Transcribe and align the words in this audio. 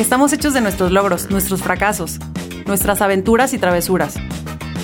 Estamos 0.00 0.32
hechos 0.32 0.54
de 0.54 0.62
nuestros 0.62 0.92
logros, 0.92 1.30
nuestros 1.30 1.62
fracasos, 1.62 2.20
nuestras 2.64 3.02
aventuras 3.02 3.52
y 3.52 3.58
travesuras. 3.58 4.14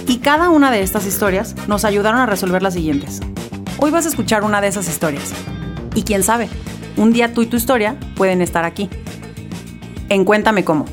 Y 0.06 0.18
cada 0.18 0.50
una 0.50 0.70
de 0.70 0.82
estas 0.82 1.06
historias 1.06 1.56
nos 1.68 1.86
ayudaron 1.86 2.20
a 2.20 2.26
resolver 2.26 2.62
las 2.62 2.74
siguientes. 2.74 3.22
Hoy 3.78 3.90
vas 3.90 4.04
a 4.04 4.10
escuchar 4.10 4.44
una 4.44 4.60
de 4.60 4.68
esas 4.68 4.86
historias. 4.90 5.32
Y 5.94 6.02
quién 6.02 6.22
sabe, 6.22 6.50
un 6.98 7.14
día 7.14 7.32
tú 7.32 7.40
y 7.40 7.46
tu 7.46 7.56
historia 7.56 7.98
pueden 8.14 8.42
estar 8.42 8.66
aquí. 8.66 8.90
En 10.10 10.26
Cuéntame 10.26 10.66
cómo. 10.66 10.84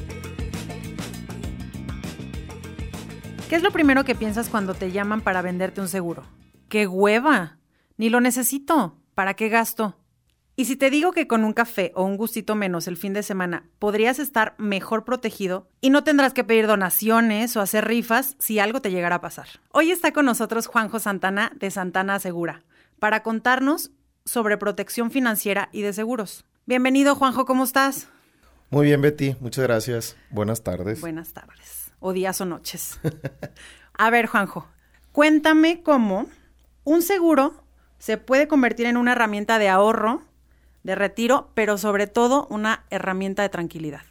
¿Qué 3.49 3.58
es 3.58 3.62
lo 3.62 3.71
primero 3.71 4.05
que 4.05 4.16
piensas 4.16 4.48
cuando 4.48 4.74
te 4.74 4.94
llaman 4.94 5.20
para 5.20 5.41
venderte 5.41 5.82
un 5.82 5.90
seguro? 5.90 6.24
¡Qué 6.70 6.88
hueva! 6.88 7.58
Ni 7.98 8.10
lo 8.10 8.21
necesito. 8.21 8.96
¿Para 9.16 9.34
qué 9.34 9.49
gasto? 9.49 9.98
Y 10.55 10.66
si 10.66 10.75
te 10.75 10.91
digo 10.91 11.13
que 11.13 11.27
con 11.27 11.43
un 11.43 11.53
café 11.53 11.91
o 11.95 12.03
un 12.03 12.16
gustito 12.16 12.53
menos 12.53 12.88
el 12.88 12.95
fin 12.95 13.13
de 13.13 13.23
semana 13.23 13.66
podrías 13.80 14.20
estar 14.20 14.53
mejor 14.59 15.03
protegido 15.03 15.67
y 15.81 15.89
no 15.89 16.03
tendrás 16.03 16.34
que 16.34 16.43
pedir 16.43 16.67
donaciones 16.67 17.57
o 17.57 17.62
hacer 17.62 17.88
rifas 17.88 18.35
si 18.38 18.59
algo 18.59 18.79
te 18.79 18.91
llegara 18.91 19.16
a 19.16 19.21
pasar. 19.21 19.48
Hoy 19.71 19.90
está 19.90 20.13
con 20.13 20.26
nosotros 20.26 20.68
Juanjo 20.68 20.99
Santana 20.99 21.51
de 21.55 21.71
Santana 21.71 22.20
Segura 22.20 22.62
para 22.99 23.23
contarnos 23.23 23.90
sobre 24.26 24.57
protección 24.57 25.10
financiera 25.10 25.70
y 25.71 25.82
de 25.82 25.91
seguros. 25.91 26.45
Bienvenido 26.67 27.15
Juanjo, 27.15 27.45
¿cómo 27.45 27.63
estás? 27.63 28.10
Muy 28.70 28.85
bien 28.85 29.01
Betty, 29.01 29.35
muchas 29.40 29.63
gracias. 29.63 30.17
Buenas 30.29 30.62
tardes. 30.62 31.01
Buenas 31.01 31.34
tardes. 31.34 31.91
O 31.99 32.13
días 32.13 32.40
o 32.41 32.45
noches. 32.45 32.99
a 33.93 34.10
ver 34.12 34.27
Juanjo, 34.27 34.67
cuéntame 35.12 35.82
cómo 35.82 36.27
un 36.84 37.01
seguro 37.01 37.63
se 37.98 38.17
puede 38.17 38.48
convertir 38.48 38.85
en 38.85 38.98
una 38.98 39.13
herramienta 39.13 39.57
de 39.57 39.70
ahorro, 39.70 40.21
de 40.84 40.95
retiro, 40.95 41.51
pero 41.53 41.77
sobre 41.77 42.07
todo 42.07 42.48
una 42.49 42.85
herramienta 42.89 43.41
de 43.41 43.49
tranquilidad. 43.49 44.01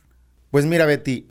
Pues 0.51 0.67
mira, 0.67 0.87
Betty, 0.87 1.29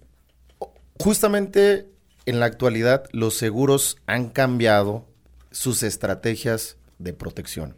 justamente 0.99 1.89
en 2.25 2.39
la 2.39 2.45
actualidad 2.45 3.05
los 3.11 3.35
seguros 3.35 3.97
han 4.05 4.29
cambiado 4.29 5.07
sus 5.51 5.83
estrategias 5.83 6.77
de 6.99 7.13
protección. 7.13 7.75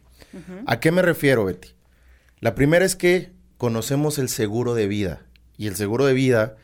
¿A 0.66 0.80
qué 0.80 0.92
me 0.92 1.02
refiero, 1.02 1.46
Betty? 1.46 1.70
La 2.40 2.56
primera 2.56 2.86
es 2.86 2.96
que 2.96 3.32
conocemos 3.58 4.18
el 4.18 4.30
seguro 4.30 4.74
de 4.74 4.88
vida 4.88 5.26
y 5.58 5.68
el 5.68 5.76
seguro 5.76 6.06
de 6.06 6.14
vida 6.14 6.58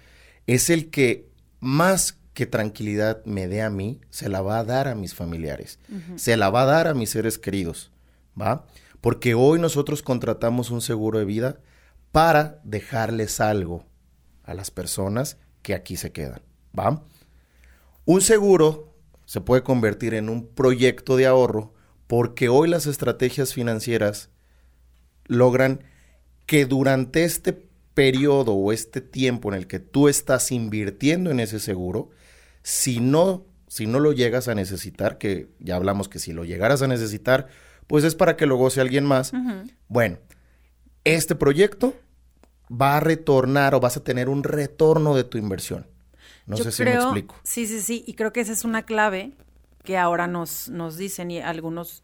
es 0.47 0.69
el 0.69 0.89
que 0.89 1.29
más 1.59 2.17
que 2.33 2.45
tranquilidad 2.45 3.23
me 3.25 3.47
dé 3.47 3.61
a 3.61 3.69
mí, 3.69 4.01
se 4.09 4.29
la 4.29 4.41
va 4.41 4.59
a 4.59 4.63
dar 4.63 4.87
a 4.87 4.95
mis 4.95 5.13
familiares, 5.13 5.77
se 6.15 6.35
la 6.35 6.49
va 6.49 6.63
a 6.63 6.65
dar 6.65 6.87
a 6.87 6.93
mis 6.93 7.11
seres 7.11 7.37
queridos. 7.37 7.91
¿va? 8.39 8.65
Porque 9.01 9.33
hoy 9.33 9.59
nosotros 9.59 10.03
contratamos 10.03 10.71
un 10.71 10.81
seguro 10.81 11.19
de 11.19 11.25
vida 11.25 11.59
para 12.11 12.59
dejarles 12.63 13.39
algo 13.39 13.85
a 14.43 14.53
las 14.53 14.71
personas 14.71 15.37
que 15.61 15.73
aquí 15.73 15.95
se 15.95 16.11
quedan, 16.11 16.41
¿va? 16.77 17.03
Un 18.05 18.21
seguro 18.21 18.93
se 19.25 19.41
puede 19.41 19.61
convertir 19.61 20.15
en 20.15 20.29
un 20.29 20.47
proyecto 20.47 21.15
de 21.15 21.27
ahorro 21.27 21.73
porque 22.07 22.49
hoy 22.49 22.67
las 22.67 22.87
estrategias 22.87 23.53
financieras 23.53 24.31
logran 25.27 25.83
que 26.47 26.65
durante 26.65 27.23
este 27.23 27.53
periodo 27.93 28.55
o 28.55 28.71
este 28.71 29.01
tiempo 29.01 29.49
en 29.49 29.55
el 29.55 29.67
que 29.67 29.79
tú 29.79 30.07
estás 30.07 30.51
invirtiendo 30.51 31.29
en 31.29 31.39
ese 31.39 31.59
seguro, 31.59 32.09
si 32.63 32.99
no, 32.99 33.45
si 33.67 33.85
no 33.85 33.99
lo 33.99 34.13
llegas 34.13 34.47
a 34.47 34.55
necesitar, 34.55 35.19
que 35.19 35.49
ya 35.59 35.75
hablamos 35.75 36.09
que 36.09 36.17
si 36.17 36.33
lo 36.33 36.45
llegaras 36.45 36.81
a 36.81 36.87
necesitar, 36.87 37.49
pues 37.89 38.03
es 38.03 38.13
para 38.13 38.37
que 38.37 38.45
lo 38.45 38.55
goce 38.55 38.81
alguien 38.81 39.03
más. 39.03 39.33
Bueno, 39.87 40.19
este 41.03 41.33
proyecto 41.33 41.95
va 42.71 42.97
a 42.97 42.99
retornar 42.99 43.73
o 43.73 43.79
vas 43.79 43.97
a 43.97 44.03
tener 44.03 44.29
un 44.29 44.43
retorno 44.43 45.15
de 45.15 45.23
tu 45.23 45.39
inversión. 45.39 45.87
No 46.45 46.55
sé 46.55 46.71
si 46.71 46.83
me 46.83 46.93
explico. 46.93 47.35
Sí, 47.43 47.65
sí, 47.65 47.81
sí, 47.81 48.03
y 48.05 48.13
creo 48.13 48.31
que 48.31 48.41
esa 48.41 48.53
es 48.53 48.63
una 48.63 48.83
clave 48.83 49.31
que 49.83 49.97
ahora 49.97 50.27
nos, 50.27 50.69
nos 50.69 50.97
dicen 50.97 51.31
y 51.31 51.39
algunos 51.41 52.03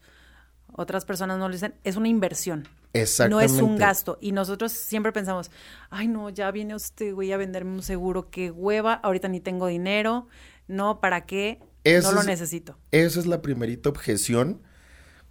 otras 0.72 1.04
personas 1.04 1.38
nos 1.38 1.52
dicen, 1.52 1.76
es 1.84 1.94
una 1.94 2.08
inversión. 2.08 2.66
Exactamente. 2.92 3.52
No 3.52 3.58
es 3.58 3.62
un 3.62 3.76
gasto. 3.76 4.18
Y 4.20 4.32
nosotros 4.32 4.72
siempre 4.72 5.12
pensamos, 5.12 5.52
ay, 5.90 6.08
no, 6.08 6.30
ya 6.30 6.50
viene 6.50 6.74
usted, 6.74 7.14
güey, 7.14 7.32
a 7.32 7.36
venderme 7.36 7.70
un 7.70 7.82
seguro, 7.82 8.28
qué 8.28 8.50
hueva, 8.50 8.94
ahorita 8.94 9.28
ni 9.28 9.38
tengo 9.38 9.68
dinero, 9.68 10.26
no, 10.66 11.00
¿para 11.00 11.26
qué? 11.26 11.60
no 11.84 12.10
lo 12.10 12.24
necesito. 12.24 12.76
Esa 12.90 13.20
es 13.20 13.26
la 13.26 13.40
primerita 13.40 13.88
objeción 13.88 14.62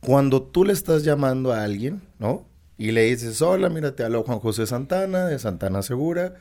cuando 0.06 0.44
tú 0.44 0.66
le 0.66 0.74
estás 0.74 1.04
llamando 1.04 1.52
a 1.52 1.64
alguien, 1.64 2.02
¿no? 2.20 2.46
Y 2.78 2.92
le 2.92 3.06
dices, 3.06 3.42
hola, 3.42 3.70
mira, 3.70 3.96
te 3.96 4.04
hablo 4.04 4.24
Juan 4.24 4.40
José 4.40 4.68
Santana, 4.68 5.26
de 5.26 5.40
Santana 5.40 5.82
Segura. 5.82 6.36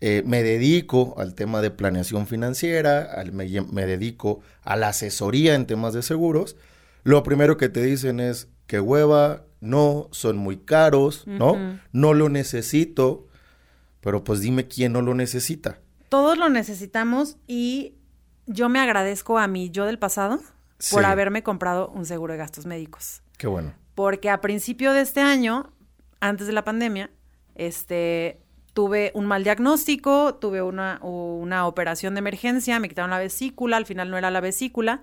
Eh, 0.00 0.22
me 0.26 0.42
dedico 0.42 1.14
al 1.18 1.34
tema 1.34 1.62
de 1.62 1.70
planeación 1.70 2.26
financiera, 2.26 3.24
me, 3.32 3.86
dedico 3.86 4.40
a 4.62 4.76
la 4.76 4.88
asesoría 4.88 5.54
en 5.54 5.66
temas 5.66 5.94
de 5.94 6.02
seguros. 6.02 6.56
Lo 7.02 7.22
primero 7.22 7.56
que 7.56 7.68
te 7.68 7.82
dicen 7.82 8.20
es, 8.20 8.48
que 8.66 8.80
hueva, 8.80 9.44
no, 9.60 10.08
son 10.12 10.36
muy 10.36 10.58
caros, 10.58 11.26
¿no? 11.26 11.78
No 11.92 12.14
lo 12.14 12.28
necesito, 12.28 13.26
pero 14.00 14.24
pues 14.24 14.40
dime 14.40 14.68
quién 14.68 14.92
no 14.92 15.02
lo 15.02 15.14
necesita. 15.14 15.78
Todos 16.08 16.38
lo 16.38 16.48
necesitamos 16.48 17.36
y 17.46 17.94
yo 18.46 18.68
me 18.68 18.78
agradezco 18.78 19.38
a 19.38 19.46
mí, 19.46 19.70
yo 19.70 19.86
del 19.86 19.98
pasado, 19.98 20.40
por 20.90 21.04
haberme 21.04 21.42
comprado 21.42 21.88
un 21.88 22.06
seguro 22.06 22.32
de 22.32 22.38
gastos 22.38 22.66
médicos. 22.66 23.22
Qué 23.38 23.46
bueno. 23.46 23.74
Porque 23.94 24.30
a 24.30 24.40
principio 24.40 24.92
de 24.92 25.02
este 25.02 25.20
año, 25.20 25.72
antes 26.20 26.46
de 26.46 26.52
la 26.52 26.64
pandemia, 26.64 27.10
este, 27.54 28.40
tuve 28.72 29.12
un 29.14 29.26
mal 29.26 29.44
diagnóstico, 29.44 30.34
tuve 30.36 30.62
una, 30.62 30.98
una 31.02 31.66
operación 31.66 32.14
de 32.14 32.20
emergencia, 32.20 32.80
me 32.80 32.88
quitaron 32.88 33.10
la 33.10 33.18
vesícula, 33.18 33.76
al 33.76 33.86
final 33.86 34.10
no 34.10 34.18
era 34.18 34.30
la 34.30 34.40
vesícula, 34.40 35.02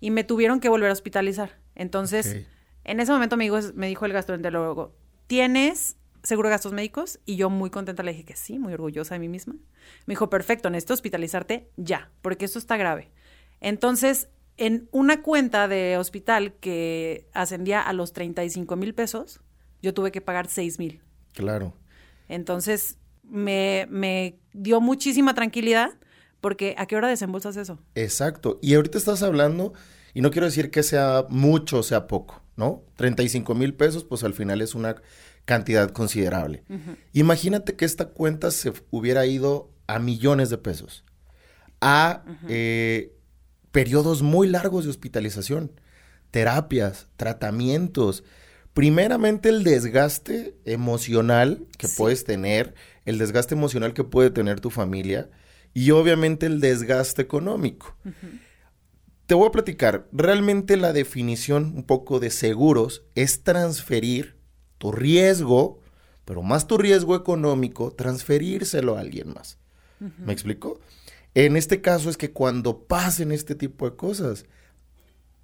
y 0.00 0.10
me 0.10 0.24
tuvieron 0.24 0.60
que 0.60 0.68
volver 0.68 0.90
a 0.90 0.92
hospitalizar. 0.92 1.58
Entonces, 1.74 2.46
en 2.84 3.00
ese 3.00 3.12
momento 3.12 3.36
me 3.36 3.44
dijo, 3.44 3.58
me 3.74 3.86
dijo 3.86 4.06
el 4.06 4.12
gastroenterólogo, 4.12 4.94
¿tienes 5.26 5.96
seguro 6.22 6.48
de 6.48 6.54
gastos 6.54 6.72
médicos? 6.72 7.20
Y 7.26 7.36
yo 7.36 7.50
muy 7.50 7.70
contenta 7.70 8.02
le 8.02 8.12
dije 8.12 8.24
que 8.24 8.36
sí, 8.36 8.58
muy 8.58 8.72
orgullosa 8.72 9.14
de 9.14 9.20
mí 9.20 9.28
misma. 9.28 9.54
Me 10.06 10.12
dijo, 10.12 10.30
perfecto, 10.30 10.70
necesito 10.70 10.94
hospitalizarte 10.94 11.70
ya, 11.76 12.10
porque 12.22 12.46
esto 12.46 12.58
está 12.58 12.76
grave. 12.76 13.10
Entonces, 13.60 14.28
en 14.60 14.88
una 14.92 15.22
cuenta 15.22 15.68
de 15.68 15.96
hospital 15.96 16.52
que 16.60 17.28
ascendía 17.32 17.80
a 17.80 17.94
los 17.94 18.12
35 18.12 18.76
mil 18.76 18.94
pesos, 18.94 19.40
yo 19.80 19.94
tuve 19.94 20.12
que 20.12 20.20
pagar 20.20 20.48
6 20.48 20.78
mil. 20.78 21.02
Claro. 21.32 21.74
Entonces, 22.28 22.98
me, 23.22 23.86
me 23.88 24.38
dio 24.52 24.82
muchísima 24.82 25.34
tranquilidad 25.34 25.94
porque 26.42 26.74
¿a 26.76 26.84
qué 26.84 26.96
hora 26.96 27.08
desembolsas 27.08 27.56
eso? 27.56 27.78
Exacto. 27.94 28.58
Y 28.60 28.74
ahorita 28.74 28.98
estás 28.98 29.22
hablando, 29.22 29.72
y 30.12 30.20
no 30.20 30.30
quiero 30.30 30.46
decir 30.46 30.70
que 30.70 30.82
sea 30.82 31.24
mucho 31.30 31.78
o 31.78 31.82
sea 31.82 32.06
poco, 32.06 32.42
¿no? 32.56 32.82
35 32.96 33.54
mil 33.54 33.74
pesos, 33.74 34.04
pues 34.04 34.24
al 34.24 34.34
final 34.34 34.60
es 34.60 34.74
una 34.74 34.96
cantidad 35.46 35.90
considerable. 35.90 36.64
Imagínate 37.14 37.76
que 37.76 37.86
esta 37.86 38.10
cuenta 38.10 38.50
se 38.50 38.74
hubiera 38.90 39.24
ido 39.24 39.70
a 39.86 39.98
millones 39.98 40.50
de 40.50 40.58
pesos, 40.58 41.04
a 41.80 42.24
periodos 43.72 44.22
muy 44.22 44.48
largos 44.48 44.84
de 44.84 44.90
hospitalización, 44.90 45.72
terapias, 46.30 47.08
tratamientos. 47.16 48.24
Primeramente 48.74 49.48
el 49.48 49.64
desgaste 49.64 50.54
emocional 50.64 51.66
que 51.76 51.88
puedes 51.88 52.24
tener, 52.24 52.74
el 53.04 53.18
desgaste 53.18 53.54
emocional 53.54 53.94
que 53.94 54.04
puede 54.04 54.30
tener 54.30 54.60
tu 54.60 54.70
familia 54.70 55.28
y 55.74 55.90
obviamente 55.90 56.46
el 56.46 56.60
desgaste 56.60 57.22
económico. 57.22 57.96
Te 59.26 59.34
voy 59.34 59.48
a 59.48 59.52
platicar, 59.52 60.08
realmente 60.12 60.76
la 60.76 60.92
definición 60.92 61.72
un 61.76 61.84
poco 61.84 62.18
de 62.18 62.30
seguros 62.30 63.02
es 63.14 63.42
transferir 63.44 64.36
tu 64.78 64.92
riesgo, 64.92 65.80
pero 66.24 66.42
más 66.42 66.66
tu 66.66 66.78
riesgo 66.78 67.14
económico, 67.14 67.92
transferírselo 67.92 68.96
a 68.96 69.00
alguien 69.00 69.32
más. 69.32 69.58
¿Me 70.18 70.32
explico? 70.32 70.80
En 71.34 71.56
este 71.56 71.80
caso 71.80 72.10
es 72.10 72.16
que 72.16 72.32
cuando 72.32 72.84
pasen 72.84 73.32
este 73.32 73.54
tipo 73.54 73.88
de 73.88 73.96
cosas, 73.96 74.46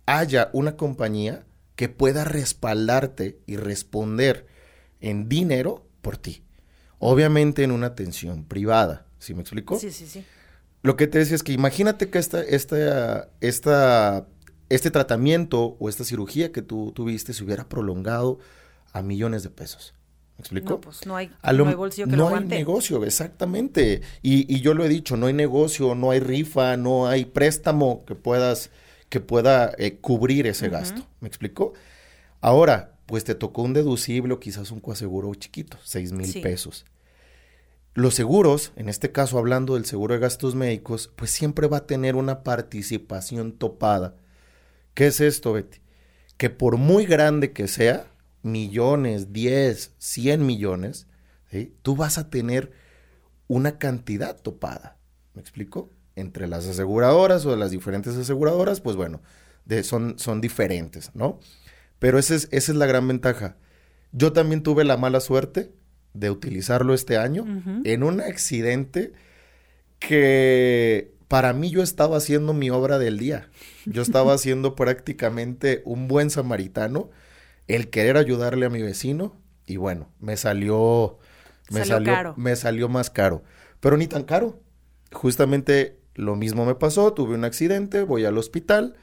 haya 0.06 0.50
una 0.52 0.76
compañía 0.76 1.46
que 1.76 1.88
pueda 1.88 2.24
respaldarte 2.24 3.38
y 3.46 3.56
responder 3.56 4.46
en 5.00 5.28
dinero 5.28 5.86
por 6.00 6.16
ti. 6.16 6.42
Obviamente 6.98 7.62
en 7.62 7.70
una 7.70 7.88
atención 7.88 8.44
privada. 8.44 9.06
¿Sí 9.18 9.34
me 9.34 9.42
explico? 9.42 9.78
Sí, 9.78 9.90
sí, 9.90 10.06
sí. 10.06 10.24
lo 10.82 10.96
que 10.96 11.06
te 11.06 11.18
decía 11.18 11.36
es 11.36 11.42
que 11.42 11.52
imagínate 11.52 12.10
que 12.10 12.18
esta, 12.18 12.42
esta, 12.42 13.28
esta, 13.40 14.26
este 14.68 14.90
tratamiento 14.90 15.76
o 15.78 15.88
esta 15.88 16.04
cirugía 16.04 16.52
que 16.52 16.62
tú 16.62 16.92
tuviste 16.94 17.32
se 17.32 17.44
hubiera 17.44 17.68
prolongado 17.68 18.38
a 18.92 19.02
millones 19.02 19.42
de 19.42 19.50
pesos. 19.50 19.94
¿Me 20.38 20.42
explico? 20.42 20.68
No, 20.70 20.80
pues 20.80 21.06
no 21.06 21.16
hay, 21.16 21.28
no 21.28 21.66
hay 21.68 21.74
bolsillo 21.74 22.06
que 22.06 22.16
no 22.16 22.28
lo 22.28 22.36
hay 22.36 22.44
negocio, 22.44 23.02
exactamente. 23.04 24.02
Y, 24.22 24.52
y 24.54 24.60
yo 24.60 24.74
lo 24.74 24.84
he 24.84 24.88
dicho, 24.88 25.16
no 25.16 25.26
hay 25.26 25.32
negocio, 25.32 25.94
no 25.94 26.10
hay 26.10 26.20
rifa, 26.20 26.76
no 26.76 27.06
hay 27.08 27.24
préstamo 27.24 28.04
que 28.04 28.14
puedas, 28.14 28.70
que 29.08 29.20
pueda 29.20 29.72
eh, 29.78 29.96
cubrir 29.96 30.46
ese 30.46 30.68
gasto. 30.68 31.06
¿Me 31.20 31.28
explico? 31.28 31.72
Ahora, 32.42 32.92
pues 33.06 33.24
te 33.24 33.34
tocó 33.34 33.62
un 33.62 33.72
deducible 33.72 34.34
o 34.34 34.40
quizás 34.40 34.70
un 34.72 34.80
coaseguro 34.80 35.34
chiquito, 35.34 35.78
seis 35.84 36.12
mil 36.12 36.26
Sí. 36.30 36.40
pesos. 36.40 36.84
Los 37.94 38.14
seguros, 38.14 38.72
en 38.76 38.90
este 38.90 39.10
caso 39.12 39.38
hablando 39.38 39.72
del 39.72 39.86
seguro 39.86 40.12
de 40.12 40.20
gastos 40.20 40.54
médicos, 40.54 41.10
pues 41.16 41.30
siempre 41.30 41.66
va 41.66 41.78
a 41.78 41.86
tener 41.86 42.14
una 42.14 42.42
participación 42.42 43.52
topada. 43.52 44.16
¿Qué 44.92 45.06
es 45.06 45.20
esto, 45.22 45.54
Betty? 45.54 45.78
Que 46.36 46.50
por 46.50 46.76
muy 46.76 47.06
grande 47.06 47.52
que 47.52 47.68
sea, 47.68 48.06
millones, 48.46 49.32
10, 49.32 49.92
100 49.98 50.46
millones, 50.46 51.06
¿sí? 51.50 51.74
tú 51.82 51.96
vas 51.96 52.16
a 52.18 52.30
tener 52.30 52.72
una 53.48 53.78
cantidad 53.78 54.40
topada. 54.40 54.96
¿Me 55.34 55.40
explico? 55.42 55.90
Entre 56.14 56.46
las 56.46 56.66
aseguradoras 56.66 57.44
o 57.44 57.50
de 57.50 57.56
las 57.58 57.70
diferentes 57.70 58.16
aseguradoras, 58.16 58.80
pues 58.80 58.96
bueno, 58.96 59.20
de- 59.66 59.82
son, 59.84 60.18
son 60.18 60.40
diferentes, 60.40 61.10
¿no? 61.14 61.38
Pero 61.98 62.18
ese 62.18 62.36
es- 62.36 62.48
esa 62.52 62.72
es 62.72 62.78
la 62.78 62.86
gran 62.86 63.06
ventaja. 63.06 63.56
Yo 64.12 64.32
también 64.32 64.62
tuve 64.62 64.84
la 64.84 64.96
mala 64.96 65.20
suerte 65.20 65.72
de 66.14 66.30
utilizarlo 66.30 66.94
este 66.94 67.18
año 67.18 67.44
en 67.84 68.02
un 68.02 68.20
accidente 68.22 69.12
que 69.98 71.12
para 71.28 71.52
mí 71.52 71.70
yo 71.70 71.82
estaba 71.82 72.16
haciendo 72.16 72.52
mi 72.54 72.70
obra 72.70 72.98
del 72.98 73.18
día. 73.18 73.48
Yo 73.84 74.02
estaba 74.02 74.32
haciendo 74.34 74.74
prácticamente 74.76 75.82
un 75.84 76.08
buen 76.08 76.30
samaritano, 76.30 77.10
el 77.68 77.90
querer 77.90 78.16
ayudarle 78.16 78.66
a 78.66 78.70
mi 78.70 78.82
vecino 78.82 79.36
y 79.66 79.76
bueno, 79.76 80.08
me 80.20 80.36
salió 80.36 81.18
me 81.70 81.80
Salió 81.80 81.94
salió, 81.94 82.12
caro. 82.12 82.34
me 82.36 82.54
salió 82.56 82.88
más 82.88 83.10
caro, 83.10 83.42
pero 83.80 83.96
ni 83.96 84.06
tan 84.06 84.22
caro. 84.22 84.60
Justamente 85.12 85.98
lo 86.14 86.36
mismo 86.36 86.64
me 86.64 86.74
pasó, 86.74 87.12
tuve 87.12 87.34
un 87.34 87.44
accidente, 87.44 88.02
voy 88.02 88.24
al 88.24 88.38
hospital, 88.38 88.94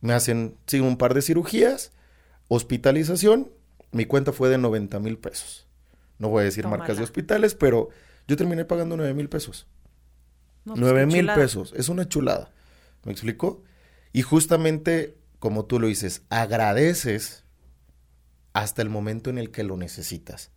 me 0.00 0.12
hacen 0.12 0.56
sí, 0.66 0.80
un 0.80 0.96
par 0.96 1.14
de 1.14 1.22
cirugías, 1.22 1.92
hospitalización, 2.48 3.50
mi 3.90 4.06
cuenta 4.06 4.32
fue 4.32 4.48
de 4.48 4.58
90 4.58 5.00
mil 5.00 5.18
pesos. 5.18 5.66
No 6.18 6.28
voy 6.28 6.42
a 6.42 6.44
decir 6.44 6.66
marcas 6.68 6.96
de 6.96 7.02
hospitales, 7.04 7.54
pero 7.54 7.88
yo 8.28 8.36
terminé 8.36 8.64
pagando 8.64 8.96
9 8.96 9.14
mil 9.14 9.28
pesos. 9.28 9.66
No, 10.64 10.74
pues, 10.74 10.80
9 10.80 11.00
qué 11.00 11.06
mil 11.06 11.26
pesos. 11.34 11.74
Es 11.76 11.88
una 11.88 12.08
chulada. 12.08 12.50
¿Me 13.04 13.12
explico? 13.12 13.62
Y 14.12 14.22
justamente, 14.22 15.16
como 15.38 15.64
tú 15.66 15.80
lo 15.80 15.88
dices, 15.88 16.22
agradeces 16.30 17.43
hasta 18.54 18.80
el 18.80 18.88
momento 18.88 19.28
en 19.28 19.36
el 19.38 19.50
que 19.50 19.64
lo 19.64 19.76
necesitas. 19.76 20.50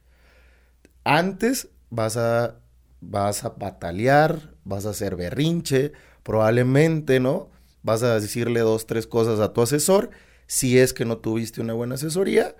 Antes 1.03 1.69
vas 1.89 2.17
a, 2.17 2.59
vas 3.01 3.43
a 3.43 3.49
batalear, 3.49 4.53
vas 4.63 4.85
a 4.85 4.91
hacer 4.91 5.15
berrinche, 5.15 5.93
probablemente, 6.23 7.19
¿no? 7.19 7.49
Vas 7.83 8.03
a 8.03 8.19
decirle 8.19 8.61
dos, 8.61 8.85
tres 8.85 9.07
cosas 9.07 9.39
a 9.39 9.53
tu 9.53 9.61
asesor, 9.61 10.09
si 10.45 10.77
es 10.77 10.93
que 10.93 11.05
no 11.05 11.17
tuviste 11.17 11.61
una 11.61 11.73
buena 11.73 11.95
asesoría, 11.95 12.55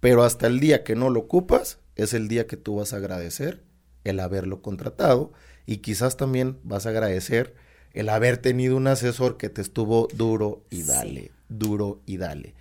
pero 0.00 0.24
hasta 0.24 0.46
el 0.46 0.60
día 0.60 0.84
que 0.84 0.94
no 0.96 1.10
lo 1.10 1.20
ocupas, 1.20 1.78
es 1.96 2.14
el 2.14 2.28
día 2.28 2.46
que 2.46 2.56
tú 2.56 2.76
vas 2.76 2.92
a 2.92 2.96
agradecer 2.96 3.62
el 4.04 4.18
haberlo 4.20 4.62
contratado 4.62 5.32
y 5.66 5.78
quizás 5.78 6.16
también 6.16 6.58
vas 6.64 6.86
a 6.86 6.90
agradecer 6.90 7.54
el 7.92 8.08
haber 8.08 8.38
tenido 8.38 8.76
un 8.76 8.88
asesor 8.88 9.36
que 9.36 9.48
te 9.48 9.60
estuvo 9.60 10.08
duro 10.14 10.64
y 10.70 10.82
Sí. 10.82 10.88
dale, 10.88 11.30
duro 11.48 12.00
y 12.06 12.16
dale. 12.16 12.54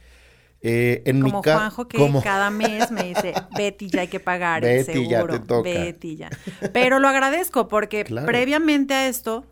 Eh, 0.63 1.01
en 1.05 1.21
Como 1.21 1.37
mi 1.39 1.43
ca- 1.43 1.55
Juanjo 1.55 1.87
que 1.87 1.97
como- 1.97 2.21
cada 2.21 2.49
mes 2.51 2.91
me 2.91 3.03
dice, 3.03 3.33
Betty, 3.57 3.89
ya 3.89 4.01
hay 4.01 4.07
que 4.09 4.19
pagar 4.19 4.63
el 4.63 4.77
Betty, 4.85 5.07
ya 5.07 5.17
seguro. 5.17 5.33
te 5.33 5.47
toca. 5.47 5.69
Betty, 5.69 6.15
ya. 6.17 6.29
Pero 6.71 6.99
lo 6.99 7.07
agradezco 7.07 7.67
porque 7.67 8.03
Claro. 8.05 8.27
previamente 8.27 8.93
a 8.93 9.07
esto, 9.07 9.47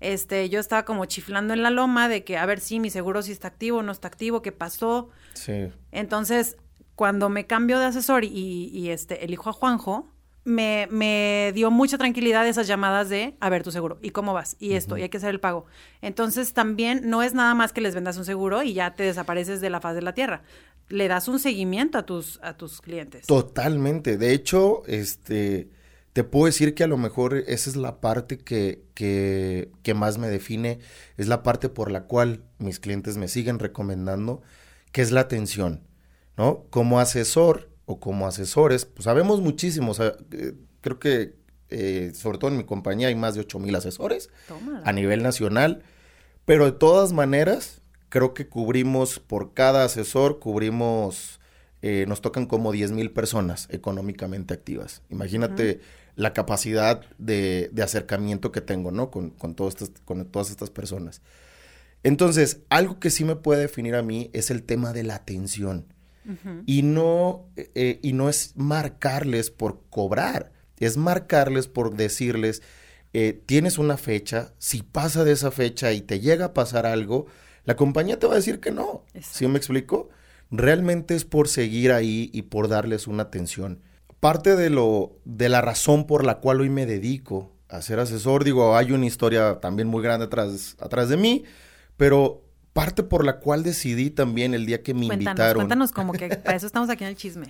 este, 0.00 0.48
yo 0.48 0.60
estaba 0.60 0.84
como 0.86 1.04
chiflando 1.04 1.52
en 1.52 1.62
la 1.62 1.70
loma 1.70 2.08
de 2.08 2.24
que, 2.24 2.38
a 2.38 2.46
ver, 2.46 2.60
sí, 2.60 2.80
mi 2.80 2.88
seguro 2.90 3.20
sí 3.22 3.32
está 3.32 3.48
activo, 3.48 3.82
no 3.82 3.92
está 3.92 4.08
activo, 4.08 4.40
¿qué 4.40 4.52
pasó? 4.52 5.10
Sí. 5.34 5.68
Entonces, 5.92 6.56
cuando 6.94 7.28
me 7.28 7.46
cambio 7.46 7.78
de 7.78 7.86
asesor 7.86 8.24
y, 8.24 8.70
y, 8.72 8.88
este, 8.90 9.24
elijo 9.24 9.50
a 9.50 9.52
Juanjo, 9.52 10.13
me, 10.44 10.86
me 10.90 11.52
dio 11.54 11.70
mucha 11.70 11.96
tranquilidad 11.98 12.46
esas 12.46 12.66
llamadas 12.66 13.08
de, 13.08 13.34
a 13.40 13.48
ver, 13.48 13.62
tu 13.62 13.70
seguro, 13.70 13.98
¿y 14.02 14.10
cómo 14.10 14.34
vas? 14.34 14.56
Y 14.60 14.74
esto, 14.74 14.96
y 14.98 15.02
hay 15.02 15.08
que 15.08 15.16
hacer 15.16 15.30
el 15.30 15.40
pago. 15.40 15.64
Entonces, 16.02 16.52
también 16.52 17.08
no 17.08 17.22
es 17.22 17.32
nada 17.34 17.54
más 17.54 17.72
que 17.72 17.80
les 17.80 17.94
vendas 17.94 18.18
un 18.18 18.24
seguro 18.24 18.62
y 18.62 18.74
ya 18.74 18.94
te 18.94 19.04
desapareces 19.04 19.60
de 19.60 19.70
la 19.70 19.80
faz 19.80 19.94
de 19.94 20.02
la 20.02 20.12
tierra. 20.12 20.42
Le 20.88 21.08
das 21.08 21.28
un 21.28 21.38
seguimiento 21.38 21.96
a 21.96 22.04
tus, 22.04 22.38
a 22.42 22.56
tus 22.58 22.82
clientes. 22.82 23.26
Totalmente. 23.26 24.18
De 24.18 24.32
hecho, 24.32 24.82
este, 24.86 25.70
te 26.12 26.24
puedo 26.24 26.44
decir 26.44 26.74
que 26.74 26.84
a 26.84 26.88
lo 26.88 26.98
mejor 26.98 27.34
esa 27.34 27.70
es 27.70 27.76
la 27.76 28.00
parte 28.00 28.36
que, 28.36 28.84
que, 28.92 29.72
que 29.82 29.94
más 29.94 30.18
me 30.18 30.28
define, 30.28 30.78
es 31.16 31.26
la 31.26 31.42
parte 31.42 31.70
por 31.70 31.90
la 31.90 32.02
cual 32.02 32.44
mis 32.58 32.80
clientes 32.80 33.16
me 33.16 33.28
siguen 33.28 33.58
recomendando, 33.58 34.42
que 34.92 35.00
es 35.00 35.10
la 35.10 35.22
atención, 35.22 35.82
¿no? 36.36 36.66
Como 36.68 37.00
asesor 37.00 37.73
o 37.86 38.00
como 38.00 38.26
asesores, 38.26 38.84
pues 38.84 39.04
sabemos 39.04 39.40
muchísimo, 39.40 39.92
o 39.92 39.94
sea, 39.94 40.14
eh, 40.32 40.54
creo 40.80 40.98
que 40.98 41.34
eh, 41.70 42.12
sobre 42.14 42.38
todo 42.38 42.50
en 42.50 42.56
mi 42.56 42.64
compañía 42.64 43.08
hay 43.08 43.14
más 43.14 43.34
de 43.34 43.40
8 43.40 43.58
mil 43.58 43.74
asesores 43.74 44.30
Tómala. 44.48 44.82
a 44.84 44.92
nivel 44.92 45.22
nacional, 45.22 45.82
pero 46.44 46.66
de 46.66 46.72
todas 46.72 47.12
maneras, 47.12 47.80
creo 48.08 48.34
que 48.34 48.46
cubrimos 48.46 49.18
por 49.18 49.54
cada 49.54 49.84
asesor, 49.84 50.38
cubrimos, 50.38 51.40
eh, 51.82 52.04
nos 52.06 52.20
tocan 52.20 52.46
como 52.46 52.70
10 52.70 52.92
mil 52.92 53.10
personas 53.10 53.66
económicamente 53.70 54.54
activas. 54.54 55.02
Imagínate 55.08 55.80
la 56.16 56.32
capacidad 56.32 57.02
de, 57.18 57.70
de 57.72 57.82
acercamiento 57.82 58.52
que 58.52 58.60
tengo, 58.60 58.92
¿no? 58.92 59.10
Con, 59.10 59.30
con, 59.30 59.56
estas, 59.66 59.90
con 60.04 60.24
todas 60.26 60.50
estas 60.50 60.70
personas. 60.70 61.22
Entonces, 62.02 62.60
algo 62.68 63.00
que 63.00 63.10
sí 63.10 63.24
me 63.24 63.36
puede 63.36 63.62
definir 63.62 63.94
a 63.94 64.02
mí 64.02 64.30
es 64.32 64.50
el 64.50 64.62
tema 64.62 64.92
de 64.92 65.02
la 65.02 65.16
atención. 65.16 65.86
Y 66.66 66.82
no, 66.82 67.48
eh, 67.56 68.00
y 68.02 68.12
no 68.14 68.28
es 68.28 68.52
marcarles 68.56 69.50
por 69.50 69.82
cobrar, 69.90 70.52
es 70.78 70.96
marcarles 70.96 71.68
por 71.68 71.96
decirles, 71.96 72.62
eh, 73.12 73.40
tienes 73.46 73.78
una 73.78 73.96
fecha, 73.96 74.54
si 74.58 74.82
pasa 74.82 75.24
de 75.24 75.32
esa 75.32 75.50
fecha 75.50 75.92
y 75.92 76.00
te 76.00 76.20
llega 76.20 76.46
a 76.46 76.54
pasar 76.54 76.86
algo, 76.86 77.26
la 77.64 77.76
compañía 77.76 78.18
te 78.18 78.26
va 78.26 78.34
a 78.34 78.36
decir 78.36 78.60
que 78.60 78.70
no. 78.70 79.04
Exacto. 79.14 79.38
¿Sí 79.38 79.46
me 79.48 79.58
explico? 79.58 80.08
Realmente 80.50 81.14
es 81.14 81.24
por 81.24 81.48
seguir 81.48 81.92
ahí 81.92 82.30
y 82.32 82.42
por 82.42 82.68
darles 82.68 83.06
una 83.06 83.24
atención. 83.24 83.80
Parte 84.20 84.56
de 84.56 84.70
lo, 84.70 85.18
de 85.24 85.48
la 85.48 85.60
razón 85.60 86.06
por 86.06 86.24
la 86.24 86.40
cual 86.40 86.60
hoy 86.60 86.70
me 86.70 86.86
dedico 86.86 87.52
a 87.68 87.82
ser 87.82 87.98
asesor, 87.98 88.44
digo, 88.44 88.76
hay 88.76 88.92
una 88.92 89.06
historia 89.06 89.60
también 89.60 89.88
muy 89.88 90.02
grande 90.02 90.26
atrás, 90.26 90.76
atrás 90.78 91.08
de 91.08 91.16
mí, 91.16 91.44
pero 91.96 92.43
parte 92.74 93.04
por 93.04 93.24
la 93.24 93.38
cual 93.38 93.62
decidí 93.62 94.10
también 94.10 94.52
el 94.52 94.66
día 94.66 94.82
que 94.82 94.92
me 94.92 95.06
Cuéntanos, 95.06 95.30
invitaron. 95.30 95.56
cuéntanos 95.56 95.92
como 95.92 96.12
que 96.12 96.28
para 96.44 96.56
eso 96.56 96.66
estamos 96.66 96.90
aquí 96.90 97.04
en 97.04 97.10
el 97.10 97.16
chisme. 97.16 97.46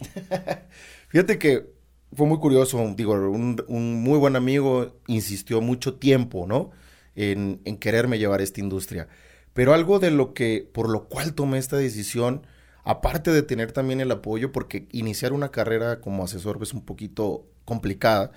Fíjate 1.09 1.39
que 1.39 1.73
fue 2.15 2.27
muy 2.27 2.39
curioso, 2.39 2.95
digo, 2.95 3.15
un, 3.15 3.57
un 3.67 4.03
muy 4.03 4.19
buen 4.19 4.37
amigo 4.37 5.01
insistió 5.09 5.61
mucho 5.61 5.95
tiempo, 5.95 6.47
¿no? 6.47 6.71
En, 7.17 7.61
en 7.65 7.79
quererme 7.79 8.19
llevar 8.19 8.41
a 8.41 8.45
esta 8.45 8.61
industria. 8.61 9.09
Pero 9.55 9.73
algo 9.73 9.99
de 9.99 10.11
lo 10.11 10.35
que, 10.35 10.69
por 10.73 10.91
lo 10.91 11.09
cual 11.09 11.35
tomé 11.35 11.59
esta 11.59 11.77
decisión, 11.77 12.47
aparte 12.85 13.33
de 13.33 13.43
tener 13.43 13.73
también 13.73 14.01
el 14.01 14.11
apoyo, 14.11 14.53
porque 14.53 14.87
iniciar 14.93 15.33
una 15.33 15.51
carrera 15.51 16.01
como 16.01 16.23
asesor 16.25 16.59
es 16.63 16.75
un 16.75 16.85
poquito 16.85 17.47
complicada, 17.65 18.31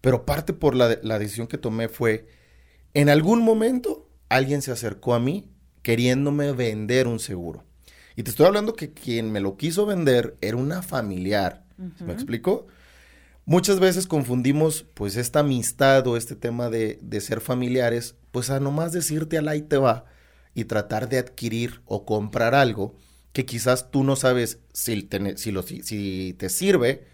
pero 0.00 0.26
parte 0.26 0.52
por 0.52 0.74
la, 0.74 0.98
la 1.02 1.18
decisión 1.18 1.46
que 1.46 1.58
tomé 1.58 1.88
fue, 1.88 2.26
en 2.92 3.08
algún 3.08 3.42
momento 3.42 4.08
alguien 4.28 4.62
se 4.62 4.72
acercó 4.72 5.14
a 5.14 5.20
mí 5.20 5.53
queriéndome 5.84 6.50
vender 6.50 7.06
un 7.06 7.20
seguro. 7.20 7.62
Y 8.16 8.24
te 8.24 8.30
estoy 8.30 8.46
hablando 8.46 8.74
que 8.74 8.92
quien 8.92 9.30
me 9.30 9.38
lo 9.38 9.56
quiso 9.56 9.86
vender 9.86 10.36
era 10.40 10.56
una 10.56 10.82
familiar. 10.82 11.64
¿Me 12.00 12.12
explico? 12.12 12.66
Muchas 13.44 13.78
veces 13.78 14.06
confundimos 14.06 14.86
pues 14.94 15.16
esta 15.16 15.40
amistad 15.40 16.06
o 16.06 16.16
este 16.16 16.34
tema 16.34 16.70
de, 16.70 16.98
de 17.02 17.20
ser 17.20 17.40
familiares, 17.40 18.16
pues 18.32 18.50
a 18.50 18.58
nomás 18.58 18.92
decirte 18.92 19.36
al 19.38 19.48
ahí 19.48 19.62
te 19.62 19.76
va 19.76 20.06
y 20.54 20.64
tratar 20.64 21.08
de 21.08 21.18
adquirir 21.18 21.82
o 21.84 22.06
comprar 22.06 22.54
algo 22.54 22.96
que 23.34 23.44
quizás 23.44 23.90
tú 23.90 24.04
no 24.04 24.16
sabes 24.16 24.60
si 24.72 25.02
te, 25.02 25.36
si 25.36 25.50
lo, 25.50 25.62
si, 25.62 26.34
te 26.38 26.48
sirve, 26.48 27.04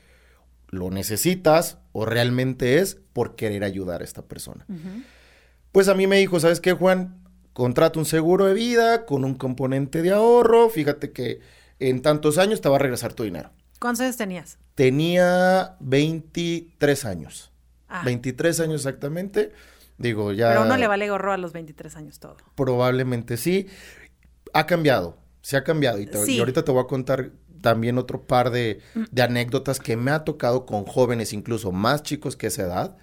lo 0.69 0.91
necesitas 0.91 1.79
o 1.93 2.05
realmente 2.05 2.79
es 2.79 2.99
por 3.13 3.35
querer 3.35 3.65
ayudar 3.65 4.03
a 4.03 4.05
esta 4.05 4.23
persona. 4.23 4.67
Pues 5.73 5.89
a 5.89 5.95
mí 5.95 6.07
me 6.07 6.19
dijo, 6.19 6.39
¿sabes 6.39 6.61
qué, 6.61 6.73
Juan? 6.73 7.20
Contrata 7.61 7.99
un 7.99 8.07
seguro 8.07 8.47
de 8.47 8.55
vida 8.55 9.05
con 9.05 9.23
un 9.23 9.35
componente 9.35 10.01
de 10.01 10.13
ahorro. 10.13 10.71
Fíjate 10.71 11.13
que 11.13 11.41
en 11.79 12.01
tantos 12.01 12.39
años 12.39 12.63
te 12.63 12.71
va 12.71 12.77
a 12.77 12.79
regresar 12.79 13.13
tu 13.13 13.23
dinero. 13.25 13.51
¿Cuántos 13.79 14.01
años 14.01 14.17
tenías? 14.17 14.57
Tenía 14.75 15.77
23 15.81 17.05
años. 17.05 17.53
Ah, 17.87 18.01
23 18.03 18.61
años 18.61 18.77
exactamente. 18.77 19.53
Digo, 19.99 20.33
ya... 20.33 20.49
Pero 20.49 20.63
uno 20.63 20.79
le 20.79 20.87
vale 20.87 21.11
gorro 21.11 21.33
a 21.33 21.37
los 21.37 21.53
23 21.53 21.97
años 21.97 22.19
todo. 22.19 22.39
Probablemente 22.55 23.37
sí. 23.37 23.67
Ha 24.55 24.65
cambiado, 24.67 25.19
se 25.43 25.59
ha 25.59 25.63
cambiado. 25.63 26.01
Y, 26.01 26.07
te- 26.07 26.25
Sí. 26.25 26.37
y 26.37 26.39
ahorita 26.39 26.65
te 26.65 26.73
voy 26.73 26.83
a 26.83 26.87
contar 26.87 27.33
también 27.61 27.99
otro 27.99 28.23
par 28.23 28.51
de, 28.51 28.81
de 29.11 29.21
anécdotas 29.23 29.81
que 29.81 29.99
me 29.99 30.13
ha 30.13 30.25
tocado 30.25 30.65
con 30.65 30.87
jóvenes, 30.87 31.35
incluso 31.35 31.73
más 31.73 32.03
chicos 32.05 32.37
que 32.39 32.47
esa 32.47 32.63
edad, 32.63 32.97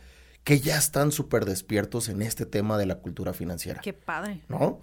que 0.48 0.62
ya 0.62 0.78
están 0.78 1.12
súper 1.12 1.44
despiertos 1.44 2.08
en 2.08 2.22
este 2.22 2.46
tema 2.46 2.78
de 2.78 2.86
la 2.86 3.00
cultura 3.00 3.34
financiera. 3.34 3.82
Qué 3.82 3.92
padre. 3.92 4.44
¿no? 4.48 4.80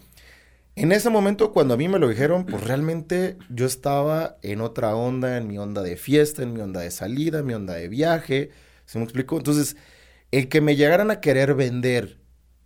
En 0.76 0.92
ese 0.92 1.08
momento, 1.08 1.54
cuando 1.54 1.72
a 1.72 1.78
mí 1.78 1.88
me 1.88 1.98
lo 1.98 2.06
dijeron, 2.06 2.44
pues 2.44 2.62
realmente 2.62 3.38
yo 3.48 3.64
estaba 3.64 4.36
en 4.42 4.60
otra 4.60 4.94
onda, 4.94 5.38
en 5.38 5.46
mi 5.46 5.56
onda 5.56 5.80
de 5.80 5.96
fiesta, 5.96 6.42
en 6.42 6.52
mi 6.52 6.60
onda 6.60 6.82
de 6.82 6.90
salida, 6.90 7.38
en 7.38 7.46
mi 7.46 7.54
onda 7.54 7.72
de 7.72 7.88
viaje, 7.88 8.50
¿se 8.84 8.98
me 8.98 9.04
explicó? 9.04 9.38
Entonces, 9.38 9.78
el 10.32 10.50
que 10.50 10.60
me 10.60 10.76
llegaran 10.76 11.10
a 11.10 11.22
querer 11.22 11.54
vender, 11.54 12.20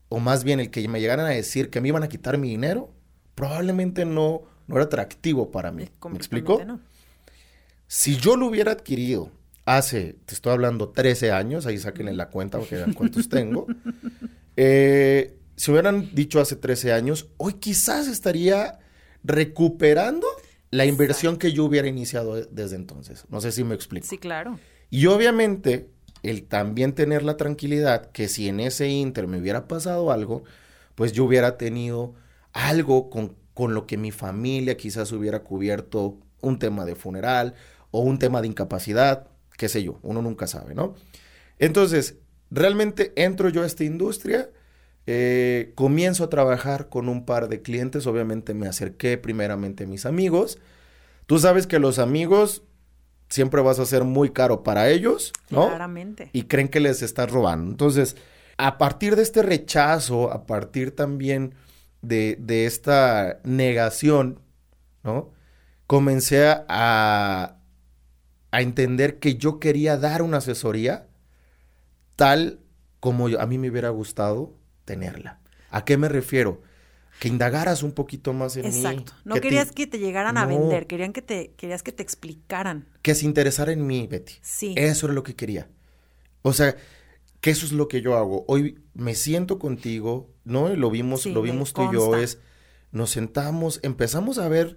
o 0.09 0.19
más 0.19 0.43
bien 0.43 0.59
el 0.59 0.73
que 0.73 0.89
me 0.89 1.01
llegaran 1.01 1.27
a 1.27 1.29
decir 1.29 1.71
que 1.71 1.81
me 1.81 1.87
iban 1.87 2.03
a 2.03 2.09
quitar 2.09 2.37
mi 2.37 2.49
dinero, 2.49 2.93
probablemente 3.37 4.07
no, 4.07 4.43
no 4.67 4.75
era 4.75 4.87
atractivo 4.87 5.53
para 5.53 5.71
mí. 5.71 5.89
¿Me 6.11 6.17
explicó? 6.17 6.55
completamente 6.55 6.83
no. 6.85 6.89
Si 7.87 8.17
yo 8.17 8.35
lo 8.35 8.49
hubiera 8.49 8.73
adquirido 8.73 9.31
hace, 9.77 10.17
te 10.25 10.35
estoy 10.35 10.53
hablando, 10.53 10.89
13 10.91 11.31
años, 11.33 11.67
ahí 11.67 11.79
sáquenle 11.79 12.15
la 12.15 12.31
cuenta 12.31 12.59
porque 12.59 12.77
vean 12.77 12.93
cuántos 12.95 13.29
tengo. 13.29 13.67
Eh, 14.57 15.37
si 15.57 15.71
hubieran 15.71 16.15
dicho 16.15 16.41
hace 16.41 16.57
13 16.57 16.93
años, 16.93 17.29
hoy 17.37 17.55
quizás 17.55 18.09
estaría 18.09 18.79
recuperando 19.25 20.27
la 20.71 20.85
inversión 20.85 21.37
que 21.37 21.53
yo 21.53 21.65
hubiera 21.65 21.89
iniciado 21.89 22.35
de- 22.37 22.49
desde 22.51 22.77
entonces. 22.77 23.25
No 23.29 23.41
sé 23.41 23.53
si 23.53 23.65
me 23.65 23.75
explico. 23.75 24.07
Sí, 24.07 24.19
claro. 24.19 24.59
Y 24.91 25.07
obviamente, 25.07 25.91
el 26.23 26.45
también 26.45 26.93
tener 26.95 27.23
la 27.23 27.37
tranquilidad 27.37 28.11
que 28.11 28.29
si 28.29 28.49
en 28.49 28.61
ese 28.61 28.89
inter 28.89 29.27
me 29.27 29.39
hubiera 29.39 29.69
pasado 29.69 30.11
algo, 30.13 30.45
pues 30.95 31.13
yo 31.13 31.25
hubiera 31.25 31.57
tenido 31.59 32.15
algo 32.53 33.11
con, 33.11 33.37
con 33.55 33.75
lo 33.75 33.87
que 33.87 33.97
mi 33.97 34.11
familia 34.11 34.77
quizás 34.77 35.13
hubiera 35.13 35.41
cubierto 35.45 36.19
un 36.41 36.59
tema 36.59 36.85
de 36.85 36.95
funeral 36.95 37.55
o 37.91 38.01
un 38.01 38.19
tema 38.19 38.41
de 38.41 38.49
incapacidad, 38.49 39.29
qué 39.59 39.69
sé 39.69 39.83
yo, 39.83 39.99
uno 40.03 40.23
nunca 40.23 40.47
sabe, 40.47 40.75
¿no? 40.75 40.95
Entonces, 41.59 42.17
realmente 42.51 43.13
entro 43.17 43.51
yo 43.51 43.63
a 43.63 43.67
esta 43.67 43.85
industria, 43.85 44.49
eh, 45.07 45.73
comienzo 45.75 46.25
a 46.25 46.31
trabajar 46.31 46.89
con 46.89 47.09
un 47.09 47.27
par 47.27 47.49
de 47.49 47.61
clientes, 47.61 48.07
obviamente 48.07 48.55
me 48.55 48.69
acerqué 48.69 49.19
primeramente 49.19 49.85
a 49.85 49.87
mis 49.87 50.07
amigos. 50.07 50.59
Tú 51.27 51.39
sabes 51.39 51.67
que 51.67 51.79
los 51.79 51.99
amigos 51.99 52.63
siempre 53.29 53.61
vas 53.61 53.79
a 53.81 53.85
ser 53.85 54.05
muy 54.05 54.31
caro 54.31 54.63
para 54.63 54.89
ellos, 54.89 55.33
¿no? 55.51 55.69
Claramente. 55.69 56.31
Y 56.33 56.45
creen 56.45 56.69
que 56.69 56.81
les 56.81 57.03
estás 57.03 57.31
robando. 57.31 57.71
Entonces, 57.71 58.17
a 58.57 58.79
partir 58.79 59.17
de 59.17 59.23
este 59.23 59.43
rechazo, 59.43 60.33
a 60.33 60.47
partir 60.47 60.95
también 60.95 61.55
de, 62.01 62.37
de 62.41 62.67
esta 62.67 63.41
negación, 63.43 64.41
¿no? 65.03 65.31
Comencé 65.87 66.47
a, 66.47 67.58
a, 68.51 68.63
entender 68.63 69.19
que 69.19 69.37
yo 69.37 69.59
quería 69.61 69.97
dar 69.97 70.23
una 70.23 70.39
asesoría 70.39 71.07
tal 72.17 72.61
como 73.01 73.29
yo- 73.29 73.41
a 73.41 73.47
mí 73.47 73.59
me 73.59 73.71
hubiera 73.71 73.91
gustado 73.91 74.55
tenerla. 74.85 75.41
¿A 75.71 75.85
qué 75.85 75.97
me 75.97 76.09
refiero? 76.09 76.63
Que 77.21 77.29
indagaras 77.29 77.83
un 77.83 77.93
poquito 77.93 78.33
más 78.33 78.57
en 78.57 78.63
mí. 78.63 78.69
Exacto. 78.69 79.13
No 79.25 79.35
que 79.35 79.41
te- 79.41 79.47
querías 79.49 79.73
que 79.73 79.87
te 79.87 79.99
llegaran 79.99 80.39
a 80.39 80.47
vender, 80.47 80.87
querían 80.87 81.13
que 81.13 81.21
te, 81.23 81.53
querías 81.57 81.83
que 81.83 81.93
te 81.93 82.03
explicaran. 82.03 82.87
que 83.03 83.15
se 83.15 83.25
interesara 83.25 83.73
en 83.73 83.87
mí, 83.87 84.07
Betty. 84.07 84.35
Sí. 84.41 84.75
Eso 84.77 85.07
era 85.07 85.15
lo 85.15 85.23
que 85.23 85.35
quería. 85.35 85.69
O 86.43 86.53
sea, 86.53 86.77
que 87.41 87.51
eso 87.51 87.67
es 87.67 87.73
lo 87.73 87.89
que 87.89 88.03
yo 88.03 88.17
hago. 88.17 88.45
Hoy 88.49 88.81
me 88.95 89.15
siento 89.15 89.59
contigo, 89.59 90.31
¿no? 90.45 90.73
Y 90.73 90.77
lo 90.77 90.91
vimos, 90.91 91.23
Sí, 91.23 91.33
lo 91.33 91.43
vimos 91.43 91.73
tú 91.73 91.89
y 91.91 91.95
yo, 91.95 92.17
es, 92.17 92.39
nos 92.93 93.11
sentamos, 93.11 93.81
empezamos 93.83 94.39
a 94.39 94.49
ver, 94.49 94.77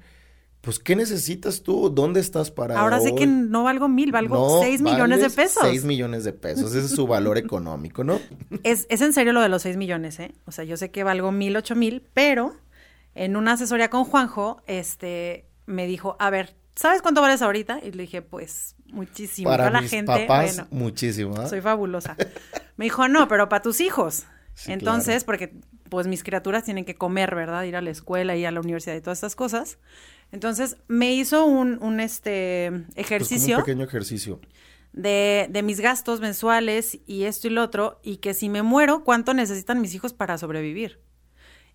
pues, 0.61 0.77
¿qué 0.79 0.95
necesitas 0.95 1.63
tú? 1.63 1.89
¿Dónde 1.89 2.19
estás 2.19 2.51
para 2.51 2.79
Ahora 2.79 2.99
sé 2.99 3.15
que 3.15 3.25
no 3.25 3.63
valgo 3.63 3.87
mil, 3.87 4.11
valgo 4.11 4.35
No, 4.35 4.61
seis 4.61 4.81
millones 4.81 5.19
de 5.21 5.29
pesos. 5.31 5.63
seis 5.63 5.83
millones 5.83 6.23
de 6.23 6.33
pesos. 6.33 6.75
Ese 6.75 6.85
es 6.85 6.91
su 6.91 7.07
valor 7.07 7.37
económico, 7.37 8.03
¿no? 8.03 8.19
Es, 8.63 8.85
es 8.89 9.01
en 9.01 9.13
serio 9.13 9.33
lo 9.33 9.41
de 9.41 9.49
los 9.49 9.63
6 9.63 9.77
millones, 9.77 10.19
¿eh? 10.19 10.33
O 10.45 10.51
sea, 10.51 10.63
yo 10.63 10.77
sé 10.77 10.91
que 10.91 11.03
valgo 11.03 11.31
mil, 11.31 11.55
ocho 11.57 11.75
mil, 11.75 12.03
pero 12.13 12.55
en 13.15 13.35
una 13.35 13.53
asesoría 13.53 13.89
con 13.89 14.03
Juanjo, 14.05 14.61
este, 14.67 15.45
me 15.65 15.87
dijo, 15.87 16.15
a 16.19 16.29
ver, 16.29 16.55
¿sabes 16.75 17.01
cuánto 17.01 17.21
vales 17.21 17.41
ahorita? 17.41 17.79
Y 17.83 17.91
le 17.91 18.03
dije, 18.03 18.21
pues, 18.21 18.75
muchísimo. 18.91 19.49
Para 19.49 19.63
Toda 19.63 19.71
la 19.71 19.81
mis 19.81 19.89
gente, 19.89 20.11
papás, 20.11 20.55
bueno, 20.57 20.67
muchísimo. 20.71 21.33
¿ah? 21.37 21.47
soy 21.47 21.61
fabulosa. 21.61 22.15
Me 22.77 22.85
dijo, 22.85 23.07
no, 23.07 23.27
pero 23.27 23.49
para 23.49 23.63
tus 23.63 23.81
hijos. 23.81 24.25
Sí, 24.53 24.71
Entonces, 24.71 25.23
porque 25.23 25.53
pues 25.89 26.07
mis 26.07 26.23
criaturas 26.23 26.63
tienen 26.63 26.85
que 26.85 26.95
comer, 26.95 27.35
¿verdad? 27.35 27.63
Ir 27.63 27.75
a 27.75 27.81
la 27.81 27.89
escuela, 27.89 28.35
ir 28.35 28.47
a 28.47 28.51
la 28.51 28.59
universidad 28.61 28.95
y 28.95 29.01
todas 29.01 29.17
estas 29.17 29.35
cosas. 29.35 29.77
Entonces, 30.31 30.77
me 30.87 31.13
hizo 31.13 31.45
un, 31.45 31.77
un 31.81 31.99
este 31.99 32.69
Pues, 32.71 32.83
como 32.85 33.01
ejercicio 33.01 33.57
un 33.57 33.63
pequeño 33.63 33.83
ejercicio. 33.85 34.39
de, 34.93 35.47
de 35.49 35.63
mis 35.63 35.79
gastos 35.79 36.21
mensuales 36.21 36.99
y 37.05 37.23
esto 37.23 37.47
y 37.47 37.51
lo 37.51 37.63
otro, 37.63 37.99
y 38.03 38.17
que 38.17 38.33
si 38.33 38.47
me 38.49 38.61
muero, 38.61 39.03
¿cuánto 39.03 39.33
necesitan 39.33 39.81
mis 39.81 39.93
hijos 39.93 40.13
para 40.13 40.37
sobrevivir? 40.37 40.99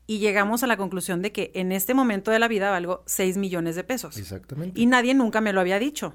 Y 0.09 0.19
llegamos 0.21 0.63
a 0.63 0.69
la 0.69 0.77
conclusión 0.77 1.21
de 1.21 1.33
que 1.33 1.51
en 1.55 1.73
este 1.73 1.93
momento 1.93 2.31
de 2.31 2.39
la 2.39 2.47
vida 2.49 2.71
valgo 2.71 3.03
6 3.07 3.37
millones 3.39 3.75
de 3.75 3.83
pesos. 3.85 4.17
Exactamente. 4.17 4.81
Y 4.81 4.87
nadie 4.87 5.15
nunca 5.15 5.41
me 5.41 5.53
lo 5.53 5.61
había 5.61 5.79
dicho. 5.81 6.15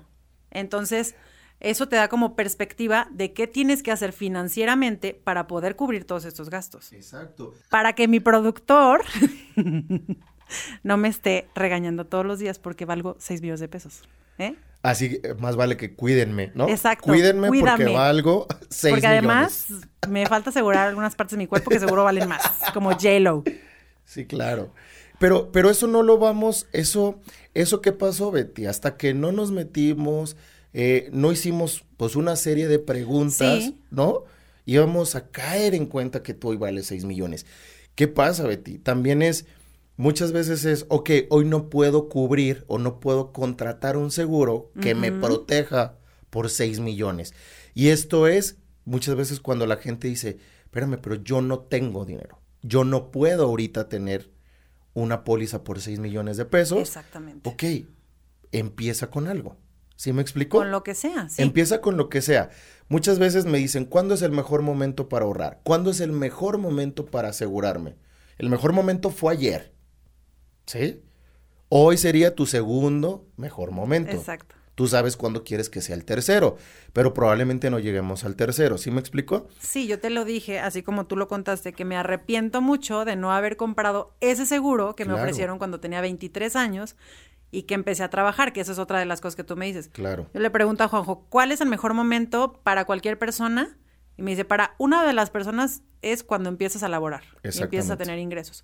Entonces, 0.49 1.13
eso 1.59 1.87
te 1.89 1.97
da 1.97 2.07
como 2.07 2.35
perspectiva 2.37 3.07
de 3.11 3.33
qué 3.33 3.47
tienes 3.47 3.83
que 3.83 3.91
hacer 3.91 4.13
financieramente 4.13 5.13
para 5.13 5.45
poder 5.47 5.75
cubrir 5.75 6.05
todos 6.05 6.23
estos 6.25 6.49
gastos. 6.49 6.93
Exacto. 6.93 7.53
Para 7.69 7.93
que 7.93 8.07
mi 8.07 8.19
productor 8.21 9.01
no 10.83 10.97
me 10.97 11.07
esté 11.07 11.47
regañando 11.55 12.05
todos 12.05 12.25
los 12.25 12.39
días 12.39 12.59
porque 12.59 12.85
valgo 12.85 13.15
6 13.19 13.41
millones 13.41 13.59
de 13.59 13.67
pesos. 13.67 14.03
¿eh? 14.37 14.55
Así 14.83 15.21
más 15.39 15.55
vale 15.55 15.77
que 15.77 15.93
cuídenme, 15.93 16.51
¿no? 16.55 16.67
Exacto, 16.67 17.05
Cuídenme 17.05 17.49
porque 17.49 17.85
valgo 17.85 18.47
seis 18.69 18.93
Porque 18.93 19.05
además 19.05 19.65
millones. 19.69 19.89
me 20.09 20.25
falta 20.25 20.49
asegurar 20.49 20.87
algunas 20.87 21.15
partes 21.15 21.33
de 21.33 21.37
mi 21.37 21.47
cuerpo 21.47 21.69
que 21.69 21.79
seguro 21.79 22.03
valen 22.03 22.27
más, 22.27 22.41
como 22.73 22.89
J-Lo. 22.91 23.43
Sí, 24.05 24.25
claro. 24.25 24.73
Pero, 25.19 25.51
pero 25.51 25.69
eso 25.69 25.85
no 25.85 26.01
lo 26.01 26.17
vamos, 26.17 26.65
eso, 26.73 27.19
eso 27.53 27.79
qué 27.81 27.91
pasó, 27.91 28.31
Betty, 28.31 28.65
hasta 28.65 28.97
que 28.97 29.13
no 29.13 29.31
nos 29.31 29.51
metimos, 29.51 30.35
eh, 30.73 31.09
no 31.13 31.31
hicimos 31.31 31.85
pues 31.97 32.15
una 32.15 32.35
serie 32.35 32.67
de 32.67 32.79
preguntas, 32.79 33.59
Sí. 33.65 33.79
¿no? 33.91 34.23
Íbamos 34.65 35.13
a 35.15 35.27
caer 35.29 35.75
en 35.75 35.85
cuenta 35.85 36.23
que 36.23 36.33
tú 36.33 36.49
hoy 36.49 36.57
vales 36.57 36.87
6 36.87 37.05
millones. 37.05 37.45
¿Qué 37.93 38.07
pasa, 38.07 38.47
Betty? 38.47 38.79
También 38.79 39.21
es, 39.21 39.45
muchas 40.01 40.31
veces 40.31 40.65
es, 40.65 40.87
ok, 40.89 41.11
hoy 41.29 41.45
no 41.45 41.69
puedo 41.69 42.09
cubrir 42.09 42.65
o 42.67 42.79
no 42.79 42.99
puedo 42.99 43.31
contratar 43.31 43.97
un 43.97 44.09
seguro 44.09 44.71
que 44.81 44.95
me 44.95 45.11
proteja 45.11 45.99
por 46.31 46.49
6 46.49 46.79
millones. 46.79 47.35
Y 47.75 47.89
esto 47.89 48.25
es 48.25 48.57
muchas 48.83 49.13
veces 49.15 49.39
cuando 49.39 49.67
la 49.67 49.77
gente 49.77 50.07
dice, 50.07 50.39
espérame, 50.63 50.97
pero 50.99 51.15
yo 51.17 51.41
no 51.41 51.59
tengo 51.59 52.03
dinero. 52.03 52.39
Yo 52.63 52.83
no 52.83 53.11
puedo 53.11 53.45
ahorita 53.45 53.89
tener 53.89 54.31
una 54.95 55.23
póliza 55.23 55.63
por 55.63 55.79
6 55.79 55.99
millones 55.99 56.35
de 56.35 56.45
pesos. 56.45 56.79
Exactamente. 56.79 57.47
Ok, 57.47 57.87
empieza 58.51 59.11
con 59.11 59.27
algo. 59.27 59.57
¿Sí 59.95 60.13
me 60.13 60.23
explico? 60.23 60.57
Con 60.57 60.71
lo 60.71 60.81
que 60.81 60.95
sea, 60.95 61.29
sí. 61.29 61.43
Empieza 61.43 61.79
con 61.79 61.95
lo 61.95 62.09
que 62.09 62.23
sea. 62.23 62.49
Muchas 62.89 63.19
veces 63.19 63.45
me 63.45 63.59
dicen, 63.59 63.85
¿cuándo 63.85 64.15
es 64.15 64.23
el 64.23 64.31
mejor 64.31 64.63
momento 64.63 65.09
para 65.09 65.25
ahorrar? 65.25 65.61
¿Cuándo 65.63 65.91
es 65.91 65.99
el 65.99 66.11
mejor 66.11 66.57
momento 66.57 67.05
para 67.05 67.29
asegurarme? 67.29 67.97
El 68.39 68.49
mejor 68.49 68.73
momento 68.73 69.11
fue 69.11 69.33
ayer. 69.33 69.70
¿Sí? 70.65 71.01
Hoy 71.69 71.97
sería 71.97 72.35
tu 72.35 72.45
segundo 72.45 73.25
mejor 73.37 73.71
momento. 73.71 74.11
Exacto. 74.11 74.55
Tú 74.75 74.87
sabes 74.87 75.17
cuándo 75.17 75.43
quieres 75.43 75.69
que 75.69 75.81
sea 75.81 75.95
el 75.95 76.05
tercero, 76.05 76.57
pero 76.91 77.13
probablemente 77.13 77.69
no 77.69 77.79
lleguemos 77.79 78.23
al 78.23 78.35
tercero. 78.35 78.77
¿Sí 78.77 78.89
me 78.89 78.99
explico? 78.99 79.47
Sí, 79.59 79.85
yo 79.85 79.99
te 79.99 80.09
lo 80.09 80.25
dije, 80.25 80.59
así 80.59 80.81
como 80.81 81.05
tú 81.05 81.17
lo 81.17 81.27
contaste, 81.27 81.73
que 81.73 81.85
me 81.85 81.97
arrepiento 81.97 82.61
mucho 82.61 83.05
de 83.05 83.15
no 83.15 83.31
haber 83.31 83.57
comprado 83.57 84.15
ese 84.21 84.45
seguro 84.45 84.95
que 84.95 85.05
me 85.05 85.13
ofrecieron 85.13 85.59
cuando 85.59 85.79
tenía 85.79 86.01
23 86.01 86.55
años 86.55 86.95
y 87.51 87.63
que 87.63 87.73
empecé 87.73 88.03
a 88.03 88.09
trabajar, 88.09 88.53
que 88.53 88.61
esa 88.61 88.71
es 88.71 88.79
otra 88.79 88.97
de 88.97 89.05
las 89.05 89.21
cosas 89.21 89.35
que 89.35 89.43
tú 89.43 89.55
me 89.57 89.65
dices. 89.65 89.89
Claro. 89.89 90.29
Yo 90.33 90.39
le 90.39 90.49
pregunto 90.49 90.83
a 90.83 90.87
Juanjo, 90.87 91.25
¿cuál 91.29 91.51
es 91.51 91.59
el 91.61 91.67
mejor 91.67 91.93
momento 91.93 92.59
para 92.63 92.85
cualquier 92.85 93.19
persona? 93.19 93.77
Y 94.17 94.23
me 94.23 94.31
dice, 94.31 94.45
para 94.45 94.75
una 94.77 95.05
de 95.05 95.13
las 95.13 95.29
personas 95.29 95.83
es 96.01 96.23
cuando 96.23 96.49
empiezas 96.49 96.81
a 96.81 96.89
laborar 96.89 97.23
y 97.43 97.61
empiezas 97.61 97.91
a 97.91 97.97
tener 97.97 98.17
ingresos. 98.19 98.63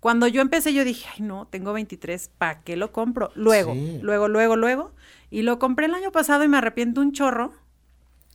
Cuando 0.00 0.28
yo 0.28 0.40
empecé, 0.40 0.72
yo 0.72 0.84
dije, 0.84 1.08
ay, 1.14 1.22
no, 1.24 1.46
tengo 1.48 1.72
23, 1.72 2.30
¿para 2.38 2.62
qué 2.62 2.76
lo 2.76 2.92
compro? 2.92 3.30
Luego, 3.34 3.72
Sí. 3.74 3.98
luego, 4.02 4.28
luego, 4.28 4.56
luego. 4.56 4.92
Y 5.30 5.42
lo 5.42 5.58
compré 5.58 5.86
el 5.86 5.94
año 5.94 6.12
pasado 6.12 6.44
y 6.44 6.48
me 6.48 6.56
arrepiento 6.56 7.00
un 7.00 7.12
chorro. 7.12 7.52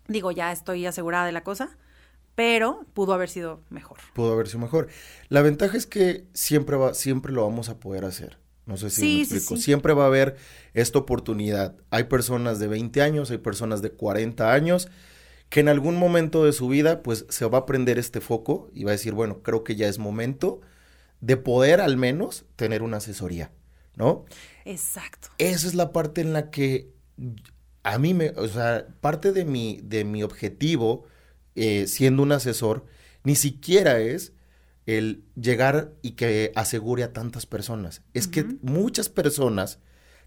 Digo, 0.08 0.32
ya 0.32 0.52
estoy 0.52 0.86
asegurada 0.86 1.26
de 1.26 1.32
la 1.32 1.44
cosa, 1.44 1.78
pero 2.36 2.86
pudo 2.94 3.14
haber 3.14 3.30
sido 3.30 3.62
mejor. 3.70 3.98
Pudo 4.14 4.34
haber 4.34 4.48
sido 4.48 4.60
mejor. 4.60 4.88
La 5.30 5.42
ventaja 5.42 5.78
es 5.78 5.86
que 5.86 6.26
siempre 6.34 6.76
va, 6.76 6.94
siempre 6.94 7.32
lo 7.32 7.44
vamos 7.44 7.70
a 7.70 7.80
poder 7.80 8.04
hacer. 8.06 8.38
No 8.66 8.76
sé 8.78 8.90
si 8.90 9.02
Sí, 9.02 9.20
me 9.20 9.26
sí, 9.26 9.36
explico. 9.36 9.56
sí. 9.58 9.64
Siempre 9.64 9.94
va 9.94 10.04
a 10.04 10.08
haber 10.08 10.36
esta 10.74 11.00
oportunidad. 11.00 11.76
Hay 11.90 12.06
personas 12.06 12.60
de 12.60 12.68
20 12.68 13.02
años, 13.02 13.32
hay 13.32 13.38
personas 13.38 13.82
de 13.82 13.92
40 13.92 14.54
años 14.54 14.90
que 15.50 15.60
en 15.60 15.70
algún 15.70 15.96
momento 15.98 16.44
de 16.46 16.52
su 16.54 16.68
vida, 16.68 17.04
pues 17.04 17.26
se 17.30 17.46
va 17.46 17.60
a 17.60 17.66
prender 17.66 18.00
este 18.00 18.22
foco 18.22 18.70
y 18.74 18.84
va 18.86 18.92
a 18.92 18.94
decir, 18.94 19.14
bueno, 19.14 19.42
creo 19.44 19.64
que 19.64 19.76
ya 19.76 19.88
es 19.88 20.00
momento 20.00 20.62
de 21.24 21.38
poder 21.38 21.80
al 21.80 21.96
menos 21.96 22.44
tener 22.58 22.84
una 22.84 22.98
asesoría, 22.98 23.50
¿no? 23.96 24.26
Exacto. 24.66 25.30
Esa 25.38 25.68
es 25.68 25.74
la 25.74 25.94
parte 25.94 26.20
en 26.20 26.34
la 26.34 26.50
que 26.50 26.92
a 27.84 27.98
mí 27.98 28.14
me, 28.14 28.32
o 28.32 28.48
sea, 28.50 28.88
parte 29.00 29.32
de 29.32 29.46
mi, 29.46 29.80
de 29.84 30.04
mi 30.04 30.22
objetivo 30.22 31.06
eh, 31.56 31.88
siendo 31.88 32.24
un 32.24 32.34
asesor, 32.34 32.86
ni 33.24 33.36
siquiera 33.36 34.00
es 34.00 34.34
el 34.86 35.24
llegar 35.36 35.94
y 36.02 36.12
que 36.12 36.52
asegure 36.56 37.04
a 37.04 37.14
tantas 37.14 37.46
personas. 37.46 38.02
Es 38.14 38.28
que 38.28 38.44
muchas 38.62 39.08
personas 39.08 39.80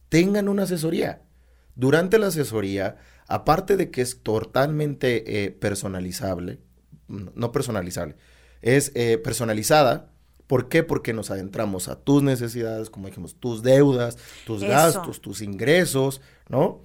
tengan 0.09 0.49
una 0.49 0.62
asesoría. 0.62 1.21
Durante 1.75 2.19
la 2.19 2.29
asesoría, 2.29 2.97
aparte 3.29 3.76
de 3.76 3.91
que 3.91 4.00
es 4.00 4.23
totalmente 4.23 5.45
eh, 5.45 5.50
personalizable, 5.50 6.61
no 7.07 7.53
personalizable, 7.53 8.17
es 8.62 8.93
eh, 8.95 9.19
personalizada. 9.19 10.15
¿Por 10.47 10.69
qué? 10.69 10.83
Porque 10.83 11.12
nos 11.12 11.31
adentramos 11.31 11.88
a 11.88 11.97
tus 11.97 12.23
necesidades, 12.23 12.91
como 12.91 13.09
dijimos, 13.09 13.35
tus 13.35 13.62
deudas, 13.62 14.17
tus 14.47 14.62
gastos, 14.62 15.21
tus 15.21 15.43
ingresos, 15.43 16.21
¿no? 16.49 16.81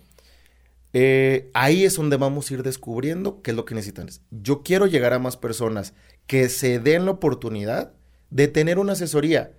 Eh, 0.93 1.49
ahí 1.53 1.85
es 1.85 1.95
donde 1.95 2.17
vamos 2.17 2.49
a 2.49 2.53
ir 2.55 2.63
descubriendo 2.63 3.41
qué 3.41 3.51
es 3.51 3.57
lo 3.57 3.65
que 3.65 3.75
necesitan. 3.75 4.09
Yo 4.29 4.63
quiero 4.63 4.87
llegar 4.87 5.13
a 5.13 5.19
más 5.19 5.37
personas 5.37 5.93
que 6.27 6.49
se 6.49 6.79
den 6.79 7.05
la 7.05 7.11
oportunidad 7.11 7.93
de 8.29 8.47
tener 8.47 8.79
una 8.79 8.93
asesoría. 8.93 9.53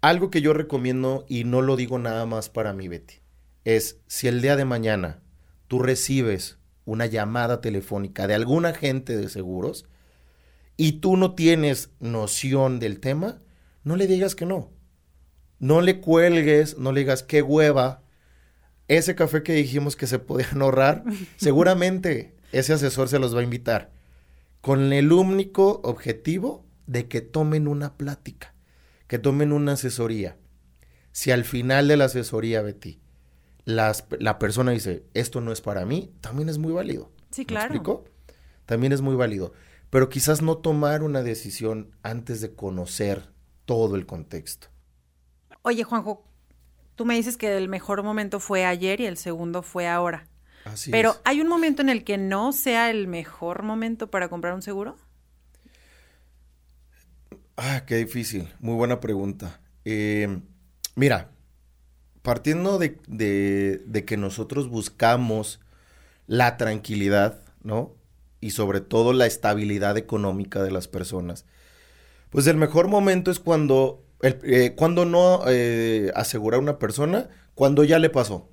Algo 0.00 0.30
que 0.30 0.40
yo 0.40 0.52
recomiendo, 0.52 1.24
y 1.28 1.44
no 1.44 1.62
lo 1.62 1.76
digo 1.76 1.98
nada 1.98 2.26
más 2.26 2.48
para 2.48 2.72
mí, 2.72 2.88
Betty, 2.88 3.16
es 3.64 3.98
si 4.06 4.28
el 4.28 4.40
día 4.40 4.56
de 4.56 4.64
mañana 4.64 5.20
tú 5.66 5.78
recibes 5.78 6.58
una 6.84 7.06
llamada 7.06 7.60
telefónica 7.60 8.26
de 8.26 8.34
algún 8.34 8.66
agente 8.66 9.16
de 9.16 9.28
seguros 9.28 9.86
y 10.76 10.92
tú 11.00 11.16
no 11.16 11.34
tienes 11.34 11.90
noción 12.00 12.78
del 12.80 13.00
tema, 13.00 13.40
no 13.84 13.96
le 13.96 14.06
digas 14.06 14.34
que 14.34 14.46
no. 14.46 14.70
No 15.58 15.80
le 15.80 16.00
cuelgues, 16.00 16.78
no 16.78 16.92
le 16.92 17.00
digas 17.00 17.22
qué 17.22 17.42
hueva. 17.42 18.02
Ese 18.88 19.14
café 19.14 19.42
que 19.42 19.54
dijimos 19.54 19.96
que 19.96 20.06
se 20.06 20.18
podían 20.18 20.60
ahorrar, 20.62 21.04
seguramente 21.36 22.34
ese 22.52 22.72
asesor 22.72 23.08
se 23.08 23.18
los 23.18 23.34
va 23.34 23.40
a 23.40 23.44
invitar 23.44 23.92
con 24.60 24.92
el 24.92 25.12
único 25.12 25.82
objetivo 25.84 26.64
de 26.86 27.06
que 27.06 27.20
tomen 27.20 27.68
una 27.68 27.98
plática, 27.98 28.54
que 29.06 29.18
tomen 29.18 29.52
una 29.52 29.72
asesoría. 29.72 30.38
Si 31.12 31.30
al 31.30 31.44
final 31.44 31.86
de 31.86 31.98
la 31.98 32.06
asesoría, 32.06 32.62
Betty, 32.62 32.98
la 33.66 34.38
persona 34.38 34.72
dice, 34.72 35.04
esto 35.12 35.40
no 35.40 35.52
es 35.52 35.60
para 35.60 35.84
mí, 35.84 36.12
también 36.22 36.48
es 36.48 36.56
muy 36.56 36.72
válido. 36.72 37.12
Sí, 37.30 37.44
claro. 37.44 37.68
¿Me 37.68 37.76
explico? 37.76 38.04
También 38.64 38.92
es 38.92 39.02
muy 39.02 39.16
válido. 39.16 39.52
Pero 39.94 40.08
quizás 40.08 40.42
no 40.42 40.56
tomar 40.56 41.04
una 41.04 41.22
decisión 41.22 41.94
antes 42.02 42.40
de 42.40 42.52
conocer 42.52 43.30
todo 43.64 43.94
el 43.94 44.06
contexto. 44.06 44.66
Oye, 45.62 45.84
Juanjo, 45.84 46.24
tú 46.96 47.04
me 47.04 47.14
dices 47.14 47.36
que 47.36 47.56
el 47.56 47.68
mejor 47.68 48.02
momento 48.02 48.40
fue 48.40 48.64
ayer 48.64 49.00
y 49.00 49.06
el 49.06 49.16
segundo 49.16 49.62
fue 49.62 49.86
ahora. 49.86 50.26
Así 50.64 50.90
Pero 50.90 51.14
¿hay 51.22 51.40
un 51.40 51.46
momento 51.46 51.80
en 51.80 51.90
el 51.90 52.02
que 52.02 52.18
no 52.18 52.52
sea 52.52 52.90
el 52.90 53.06
mejor 53.06 53.62
momento 53.62 54.10
para 54.10 54.28
comprar 54.28 54.54
un 54.54 54.62
seguro? 54.62 54.96
Ah, 57.56 57.84
qué 57.86 57.94
difícil. 57.94 58.52
Muy 58.58 58.74
buena 58.74 58.98
pregunta. 58.98 59.60
Eh, 59.84 60.40
mira, 60.96 61.30
partiendo 62.22 62.80
de, 62.80 62.98
de, 63.06 64.04
que 64.04 64.16
nosotros 64.16 64.68
buscamos 64.68 65.60
la 66.26 66.56
tranquilidad, 66.56 67.44
¿no? 67.62 67.94
Y 68.44 68.50
sobre 68.50 68.82
todo 68.82 69.14
la 69.14 69.24
estabilidad 69.24 69.96
económica 69.96 70.62
de 70.62 70.70
las 70.70 70.86
personas, 70.86 71.46
pues 72.28 72.46
el 72.46 72.58
mejor 72.58 72.88
momento 72.88 73.30
es 73.30 73.40
cuando, 73.40 74.04
eh, 74.20 74.74
cuando 74.76 75.06
no 75.06 75.44
eh, 75.46 76.12
asegura 76.14 76.58
a 76.58 76.60
una 76.60 76.78
persona, 76.78 77.30
cuando 77.54 77.84
ya 77.84 77.98
le 77.98 78.10
pasó, 78.10 78.50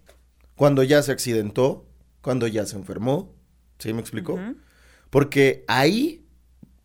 cuando 0.55 0.81
ya 0.83 1.03
se 1.03 1.11
accidentó, 1.11 1.85
cuando 2.21 2.47
ya 2.47 2.65
se 2.65 2.77
enfermó, 2.77 3.35
¿sí 3.79 3.91
me 3.91 3.99
explicó? 3.99 4.39
Porque 5.09 5.65
ahí, 5.67 6.25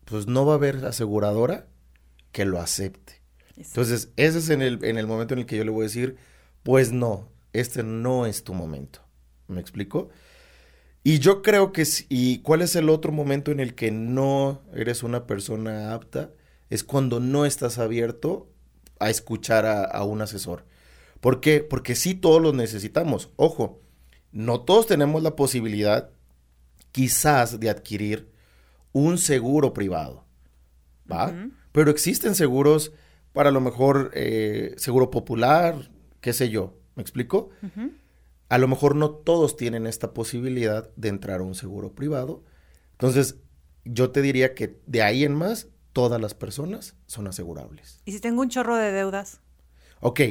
pues 0.03 0.27
no 0.27 0.45
va 0.45 0.51
a 0.51 0.57
haber 0.57 0.83
aseguradora 0.83 1.65
que 2.33 2.43
lo 2.43 2.59
acepte. 2.59 3.21
Entonces, 3.55 4.09
ese 4.17 4.39
es 4.39 4.49
en 4.49 4.61
el, 4.61 4.83
en 4.83 4.97
el 4.97 5.07
momento 5.07 5.33
en 5.33 5.39
el 5.39 5.45
que 5.45 5.55
yo 5.55 5.63
le 5.63 5.71
voy 5.71 5.83
a 5.83 5.87
decir, 5.87 6.17
pues 6.63 6.91
no, 6.91 7.29
este 7.53 7.83
no 7.83 8.25
es 8.25 8.43
tu 8.43 8.53
momento. 8.53 8.99
¿Me 9.47 9.61
explico? 9.61 10.09
Y 11.07 11.19
yo 11.19 11.41
creo 11.41 11.71
que, 11.71 11.85
¿y 12.09 12.39
cuál 12.39 12.61
es 12.61 12.75
el 12.75 12.89
otro 12.89 13.13
momento 13.13 13.51
en 13.51 13.61
el 13.61 13.75
que 13.75 13.91
no 13.91 14.61
eres 14.73 15.03
una 15.03 15.25
persona 15.25 15.93
apta? 15.93 16.31
Es 16.69 16.83
cuando 16.83 17.21
no 17.21 17.45
estás 17.45 17.77
abierto 17.77 18.51
a 18.99 19.09
escuchar 19.09 19.65
a, 19.65 20.03
un 20.03 20.21
asesor. 20.21 20.65
¿Por 21.21 21.39
qué? 21.39 21.61
Porque 21.61 21.95
sí 21.95 22.13
todos 22.13 22.41
los 22.41 22.53
necesitamos. 22.53 23.29
Ojo, 23.37 23.81
no 24.33 24.59
todos 24.65 24.85
tenemos 24.85 25.23
la 25.23 25.37
posibilidad 25.37 26.09
quizás 26.91 27.57
de 27.57 27.69
adquirir 27.69 28.29
un 28.91 29.17
seguro 29.17 29.71
privado. 29.71 30.25
¿Va? 31.09 31.33
Pero 31.71 31.89
existen 31.89 32.35
seguros 32.35 32.91
para 33.31 33.51
lo 33.51 33.61
mejor 33.61 34.11
eh, 34.13 34.75
seguro 34.75 35.09
popular, 35.09 35.89
qué 36.19 36.33
sé 36.33 36.49
yo, 36.49 36.77
¿me 36.95 37.01
explico? 37.01 37.49
A 38.49 38.57
lo 38.57 38.67
mejor 38.67 38.95
no 38.95 39.11
todos 39.11 39.57
tienen 39.57 39.87
esta 39.87 40.13
posibilidad 40.13 40.89
de 40.95 41.09
entrar 41.09 41.41
a 41.41 41.43
un 41.43 41.55
seguro 41.55 41.93
privado. 41.93 42.43
Entonces, 42.93 43.35
yo 43.83 44.11
te 44.11 44.21
diría 44.21 44.53
que 44.55 44.79
de 44.85 45.01
ahí 45.01 45.23
en 45.23 45.35
más, 45.35 45.67
todas 45.93 46.21
las 46.21 46.33
personas 46.33 46.95
son 47.07 47.27
asegurables. 47.27 48.01
¿Y 48.05 48.11
si 48.11 48.19
tengo 48.19 48.41
un 48.41 48.49
chorro 48.49 48.75
de 48.75 48.91
deudas? 48.91 49.41
Ok, 49.99 50.21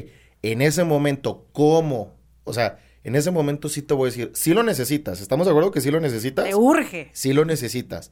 en 0.42 0.62
ese 0.62 0.84
momento, 0.84 1.46
¿cómo? 1.52 2.14
O 2.44 2.52
sea, 2.52 2.78
en 3.04 3.16
ese 3.16 3.30
momento 3.30 3.68
sí 3.68 3.82
te 3.82 3.94
voy 3.94 4.08
a 4.08 4.10
decir, 4.10 4.30
sí 4.34 4.54
lo 4.54 4.62
necesitas. 4.62 5.20
¿Estamos 5.20 5.46
de 5.46 5.50
acuerdo 5.50 5.70
que 5.70 5.80
sí 5.80 5.90
lo 5.90 6.00
necesitas? 6.00 6.44
Te 6.44 6.54
urge. 6.54 7.10
Sí 7.12 7.32
lo 7.32 7.44
necesitas. 7.44 8.10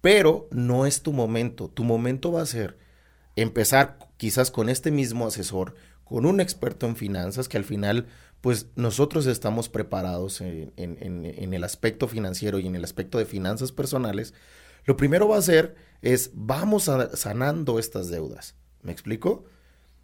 Pero 0.00 0.48
no 0.50 0.86
es 0.86 1.02
tu 1.02 1.12
momento. 1.12 1.68
Tu 1.68 1.84
momento 1.84 2.32
va 2.32 2.42
a 2.42 2.46
ser 2.46 2.78
empezar 3.36 3.98
quizás 4.16 4.50
con 4.50 4.68
este 4.68 4.90
mismo 4.90 5.26
asesor, 5.26 5.74
con 6.04 6.26
un 6.26 6.40
experto 6.40 6.86
en 6.86 6.96
finanzas 6.96 7.48
que 7.48 7.56
al 7.56 7.64
final, 7.64 8.06
pues 8.40 8.68
nosotros 8.74 9.26
estamos 9.26 9.68
preparados 9.68 10.40
en, 10.40 10.72
el 10.76 11.64
aspecto 11.64 12.08
financiero 12.08 12.58
y 12.58 12.66
en 12.66 12.74
el 12.74 12.84
aspecto 12.84 13.18
de 13.18 13.26
finanzas 13.26 13.72
personales, 13.72 14.34
lo 14.84 14.96
primero 14.96 15.28
va 15.28 15.36
a 15.36 15.42
ser 15.42 15.76
es 16.02 16.30
vamos 16.34 16.90
sanando 17.14 17.78
estas 17.78 18.08
deudas. 18.08 18.54
¿Me 18.82 18.92
explico? 18.92 19.44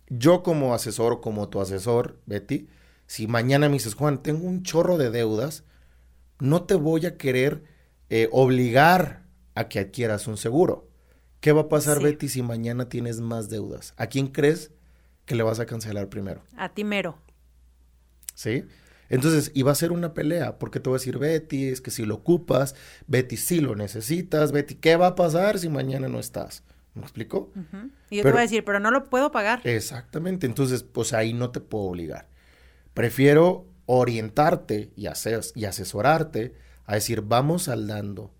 Yo 0.08 0.42
como 0.42 0.74
asesor 0.74 1.14
o 1.14 1.20
como 1.20 1.48
tu 1.48 1.60
asesor, 1.60 2.20
Betty, 2.26 2.68
si 3.06 3.26
mañana 3.26 3.68
me 3.68 3.74
dices, 3.74 3.94
Juan, 3.94 4.22
tengo 4.22 4.46
un 4.46 4.62
chorro 4.62 4.98
de 4.98 5.10
deudas, 5.10 5.64
no 6.38 6.64
te 6.64 6.74
voy 6.74 7.06
a 7.06 7.16
querer 7.16 7.64
eh, 8.10 8.28
obligar 8.32 9.24
a 9.54 9.68
que 9.68 9.78
adquieras 9.78 10.26
un 10.26 10.36
seguro. 10.36 10.88
¿Qué 11.40 11.52
va 11.52 11.62
a 11.62 11.68
pasar, 11.68 12.02
Betty, 12.02 12.28
si 12.28 12.42
mañana 12.42 12.88
tienes 12.88 13.20
más 13.20 13.48
deudas? 13.48 13.94
¿A 13.96 14.08
quién 14.08 14.28
crees 14.28 14.72
que 15.26 15.34
le 15.34 15.42
vas 15.42 15.60
a 15.60 15.66
cancelar 15.66 16.08
primero. 16.08 16.40
A 16.56 16.70
ti 16.70 16.84
mero. 16.84 17.18
¿Sí? 18.36 18.64
Entonces, 19.08 19.50
iba 19.54 19.72
a 19.72 19.74
ser 19.74 19.92
una 19.92 20.14
pelea, 20.14 20.58
porque 20.58 20.78
te 20.78 20.90
voy 20.90 20.96
a 20.96 21.00
decir, 21.00 21.18
Betty, 21.18 21.68
es 21.68 21.80
que 21.80 21.90
si 21.90 22.04
lo 22.04 22.16
ocupas, 22.16 22.74
Betty, 23.06 23.36
si 23.36 23.60
lo 23.60 23.74
necesitas, 23.74 24.52
Betty, 24.52 24.74
¿qué 24.74 24.96
va 24.96 25.08
a 25.08 25.14
pasar 25.14 25.58
si 25.58 25.68
mañana 25.68 26.08
no 26.08 26.20
estás? 26.20 26.62
¿Me 26.94 27.02
explico? 27.02 27.50
Y 28.10 28.16
yo 28.16 28.22
te 28.22 28.30
voy 28.30 28.38
a 28.38 28.42
decir, 28.42 28.64
pero 28.64 28.78
no 28.78 28.90
lo 28.90 29.04
puedo 29.04 29.30
pagar. 29.30 29.60
Exactamente, 29.64 30.46
entonces, 30.46 30.82
pues 30.82 31.12
ahí 31.12 31.32
no 31.32 31.50
te 31.50 31.60
puedo 31.60 31.84
obligar. 31.84 32.28
Prefiero 32.94 33.66
orientarte 33.86 34.90
y, 34.96 35.06
hacer, 35.06 35.40
y 35.54 35.64
asesorarte 35.64 36.54
a 36.84 36.94
decir, 36.94 37.22
vamos 37.22 37.64
saldando 37.64 38.34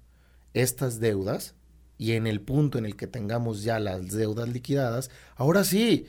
estas 0.53 1.01
deudas 1.01 1.55
y 1.97 2.13
en 2.13 2.27
el 2.27 2.41
punto 2.41 2.79
en 2.79 2.87
el 2.87 2.97
que 2.97 3.07
tengamos 3.07 3.63
ya 3.63 3.79
las 3.79 4.11
deudas 4.11 4.49
liquidadas, 4.49 5.11
ahora 5.37 5.65
sí, 5.65 6.07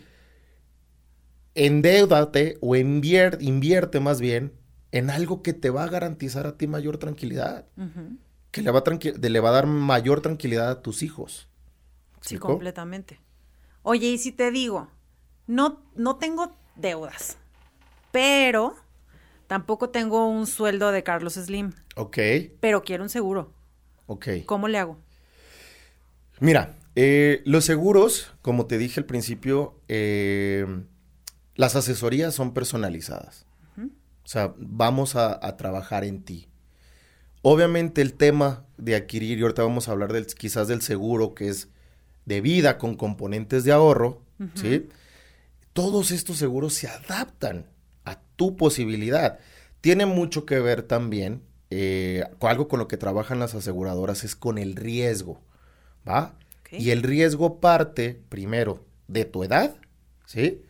endeudate 1.58 2.58
o 2.62 2.76
invierte, 2.76 3.44
invierte 3.44 4.00
más 4.00 4.22
bien 4.22 4.54
en 4.92 5.10
algo 5.10 5.42
que 5.42 5.54
te 5.54 5.70
va 5.70 5.84
a 5.84 5.90
garantizar 5.90 6.48
a 6.48 6.58
ti 6.58 6.68
mayor 6.68 6.98
tranquilidad. 6.98 7.66
Que 8.52 8.62
le 8.62 8.72
va, 8.72 8.80
a 8.80 9.30
le 9.30 9.40
va 9.40 9.50
a 9.50 9.52
dar 9.52 9.68
mayor 9.68 10.22
tranquilidad 10.22 10.70
a 10.70 10.82
tus 10.82 11.04
hijos. 11.04 11.50
Sí, 12.22 12.38
completamente. 12.38 13.20
Oye, 13.84 14.08
y 14.08 14.18
si 14.18 14.32
te 14.32 14.52
digo, 14.52 14.90
no, 15.46 15.82
no 15.96 16.18
tengo 16.18 16.56
deudas, 16.76 17.38
pero 18.12 18.76
tampoco 19.48 19.90
tengo 19.90 20.28
un 20.28 20.48
sueldo 20.48 20.92
de 20.92 21.04
Carlos 21.04 21.34
Slim. 21.34 21.74
Ok. 21.96 22.18
Pero 22.60 22.84
quiero 22.84 23.04
un 23.04 23.10
seguro. 23.10 23.54
Ok. 24.06 24.28
¿Cómo 24.46 24.68
le 24.68 24.78
hago? 24.78 24.98
Mira, 26.40 26.78
eh, 26.96 27.42
los 27.46 27.66
seguros, 27.66 28.34
como 28.42 28.66
te 28.66 28.78
dije 28.78 29.00
al 29.00 29.06
principio, 29.06 29.80
eh, 29.88 30.66
las 31.58 31.76
asesorías 31.76 32.34
son 32.34 32.54
personalizadas. 32.54 33.46
O 33.78 34.30
sea, 34.30 34.54
vamos 34.58 35.16
a, 35.16 35.40
trabajar 35.58 36.04
en 36.04 36.22
ti. 36.22 36.50
Obviamente 37.42 38.02
el 38.02 38.14
tema 38.14 38.66
de 38.78 38.96
adquirir, 38.96 39.40
y 39.40 39.42
ahorita 39.42 39.64
vamos 39.64 39.88
a 39.88 39.94
hablar 39.94 40.12
del, 40.12 40.28
quizás 40.28 40.68
del 40.68 40.82
seguro, 40.82 41.34
que 41.34 41.48
es 41.48 41.70
de 42.26 42.42
vida 42.42 42.78
con 42.78 42.96
componentes 42.96 43.64
de 43.64 43.72
ahorro, 43.72 44.22
¿sí? 44.54 44.90
Todos 45.72 46.12
estos 46.12 46.38
seguros 46.38 46.74
se 46.74 46.90
adaptan 46.90 47.68
a 48.04 48.20
tu 48.36 48.58
posibilidad. 48.58 49.40
Tiene 49.80 50.06
mucho 50.06 50.46
que 50.46 50.60
ver 50.60 50.84
también, 50.84 51.42
eh, 51.70 52.26
algo 52.42 52.68
con 52.68 52.80
lo 52.80 52.90
que 52.90 52.98
trabajan 52.98 53.40
las 53.40 53.56
aseguradoras 53.56 54.26
es 54.26 54.36
con 54.36 54.58
el 54.58 54.76
riesgo, 54.76 55.42
¿va? 56.08 56.36
Y 56.70 56.90
el 56.90 57.02
riesgo 57.02 57.62
parte, 57.62 58.20
primero, 58.28 58.86
de 59.08 59.24
tu 59.24 59.46
edad, 59.46 59.78
¿sí? 60.26 60.64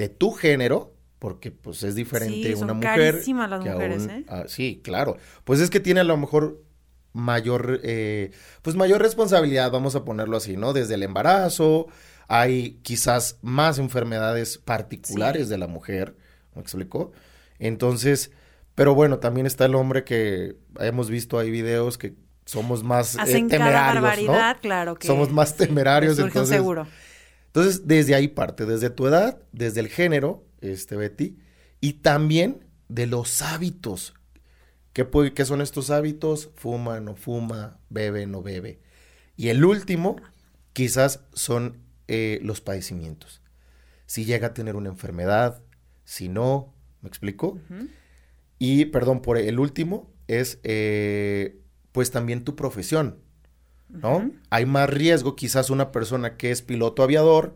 De 0.00 0.08
tu 0.08 0.30
género, 0.30 0.94
porque 1.18 1.50
pues 1.50 1.82
es 1.82 1.94
diferente 1.94 2.54
una 2.54 2.72
mujer. 2.72 3.22
las 3.26 3.60
mujeres, 3.62 4.06
¿eh? 4.06 4.24
Ah, 4.28 4.44
sí, 4.46 4.80
claro. 4.82 5.18
Pues 5.44 5.60
es 5.60 5.68
que 5.68 5.78
tiene 5.78 6.00
a 6.00 6.04
lo 6.04 6.16
mejor 6.16 6.64
mayor, 7.12 7.80
eh, 7.82 8.30
pues 8.62 8.76
mayor 8.76 9.02
responsabilidad, 9.02 9.70
vamos 9.70 9.96
a 9.96 10.04
ponerlo 10.06 10.38
así, 10.38 10.56
¿no? 10.56 10.72
Desde 10.72 10.94
el 10.94 11.02
embarazo, 11.02 11.88
hay 12.28 12.78
quizás 12.80 13.36
más 13.42 13.78
enfermedades 13.78 14.56
particulares 14.56 15.50
de 15.50 15.58
la 15.58 15.66
mujer, 15.66 16.16
¿me 16.54 16.62
explico? 16.62 17.12
Entonces, 17.58 18.30
pero 18.74 18.94
bueno, 18.94 19.18
también 19.18 19.44
está 19.44 19.66
el 19.66 19.74
hombre 19.74 20.04
que 20.04 20.56
hemos 20.78 21.10
visto 21.10 21.38
ahí 21.38 21.50
videos 21.50 21.98
que 21.98 22.14
somos 22.46 22.82
más 22.82 23.16
eh, 23.16 23.44
temerarios, 23.46 24.02
barbaridad, 24.02 24.56
claro 24.62 24.94
que 24.94 25.06
somos 25.06 25.30
más 25.30 25.56
temerarios, 25.56 26.18
entonces, 26.18 26.56
seguro. 26.56 26.86
Entonces 27.50 27.88
desde 27.88 28.14
ahí 28.14 28.28
parte, 28.28 28.64
desde 28.64 28.90
tu 28.90 29.08
edad, 29.08 29.42
desde 29.50 29.80
el 29.80 29.88
género, 29.88 30.46
este 30.60 30.94
Betty, 30.94 31.36
y 31.80 31.94
también 31.94 32.64
de 32.88 33.08
los 33.08 33.42
hábitos. 33.42 34.14
¿Qué, 34.92 35.08
¿Qué 35.34 35.44
son 35.44 35.60
estos 35.60 35.90
hábitos? 35.90 36.50
Fuma, 36.54 37.00
no 37.00 37.16
fuma, 37.16 37.80
bebe, 37.88 38.26
no 38.26 38.40
bebe. 38.42 38.80
Y 39.36 39.48
el 39.48 39.64
último, 39.64 40.16
quizás 40.72 41.24
son 41.32 41.78
eh, 42.06 42.38
los 42.44 42.60
padecimientos. 42.60 43.42
Si 44.06 44.24
llega 44.24 44.48
a 44.48 44.54
tener 44.54 44.76
una 44.76 44.90
enfermedad, 44.90 45.60
si 46.04 46.28
no, 46.28 46.72
¿me 47.02 47.08
explico? 47.08 47.58
Y, 48.60 48.84
perdón, 48.86 49.22
por 49.22 49.38
el 49.38 49.58
último 49.58 50.12
es, 50.28 50.60
eh, 50.62 51.60
pues 51.90 52.12
también 52.12 52.44
tu 52.44 52.54
profesión, 52.54 53.18
¿no? 53.92 54.30
Hay 54.50 54.66
más 54.66 54.88
riesgo 54.88 55.36
quizás 55.36 55.70
una 55.70 55.92
persona 55.92 56.36
que 56.36 56.50
es 56.50 56.62
piloto 56.62 57.02
aviador 57.02 57.54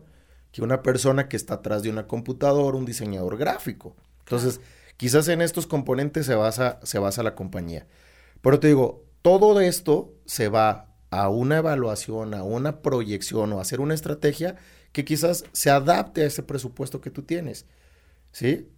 que 0.55 0.61
una 0.61 0.83
persona 0.83 1.27
que 1.27 1.35
está 1.35 1.55
atrás 1.55 1.83
de 1.83 1.89
una 1.89 2.07
computadora, 2.07 2.77
un 2.77 2.85
diseñador 2.85 3.35
gráfico. 3.35 3.93
Entonces, 4.19 4.61
quizás 4.95 5.27
en 5.27 5.41
estos 5.41 5.67
componentes 5.67 6.25
se 6.25 6.35
basa, 6.35 6.79
se 6.81 6.97
basa 6.97 7.23
la 7.23 7.35
compañía. 7.35 7.87
Pero 8.39 8.61
te 8.61 8.67
digo, 8.67 9.03
todo 9.21 9.59
esto 9.59 10.13
se 10.25 10.47
va 10.47 10.95
a 11.09 11.27
una 11.27 11.57
evaluación, 11.57 12.33
a 12.33 12.43
una 12.43 12.81
proyección 12.81 13.51
o 13.51 13.59
a 13.59 13.63
hacer 13.63 13.81
una 13.81 13.95
estrategia 13.95 14.55
que 14.93 15.03
quizás 15.03 15.43
se 15.51 15.71
adapte 15.71 16.21
a 16.21 16.27
ese 16.27 16.41
presupuesto 16.41 17.01
que 17.01 17.09
tú 17.09 17.23
tienes. 17.23 17.65
¿Sí? 18.31 18.69